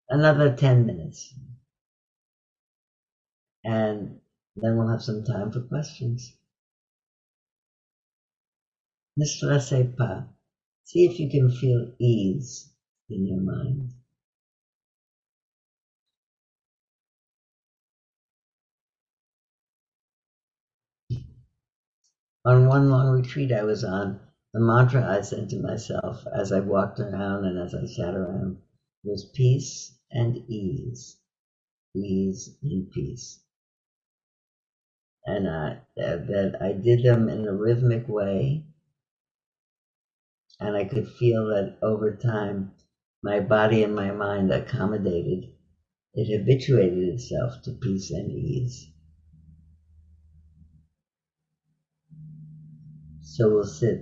[0.09, 1.33] another 10 minutes
[3.67, 4.21] and
[4.55, 6.33] then we'll have some time for questions.
[9.17, 10.23] Ne stressez pas.
[10.85, 12.71] See if you can feel ease
[13.09, 13.96] in your mind.
[22.47, 24.21] On one long retreat I was on,
[24.53, 28.59] the mantra I said to myself as I walked around and as I sat around
[29.03, 31.17] was peace and ease,
[31.93, 33.43] ease and peace.
[35.25, 38.63] And I, that, I did them in a rhythmic way.
[40.57, 42.71] And I could feel that over time,
[43.21, 45.51] my body and my mind accommodated,
[46.13, 48.87] it habituated itself to peace and ease.
[53.37, 54.01] So we'll sit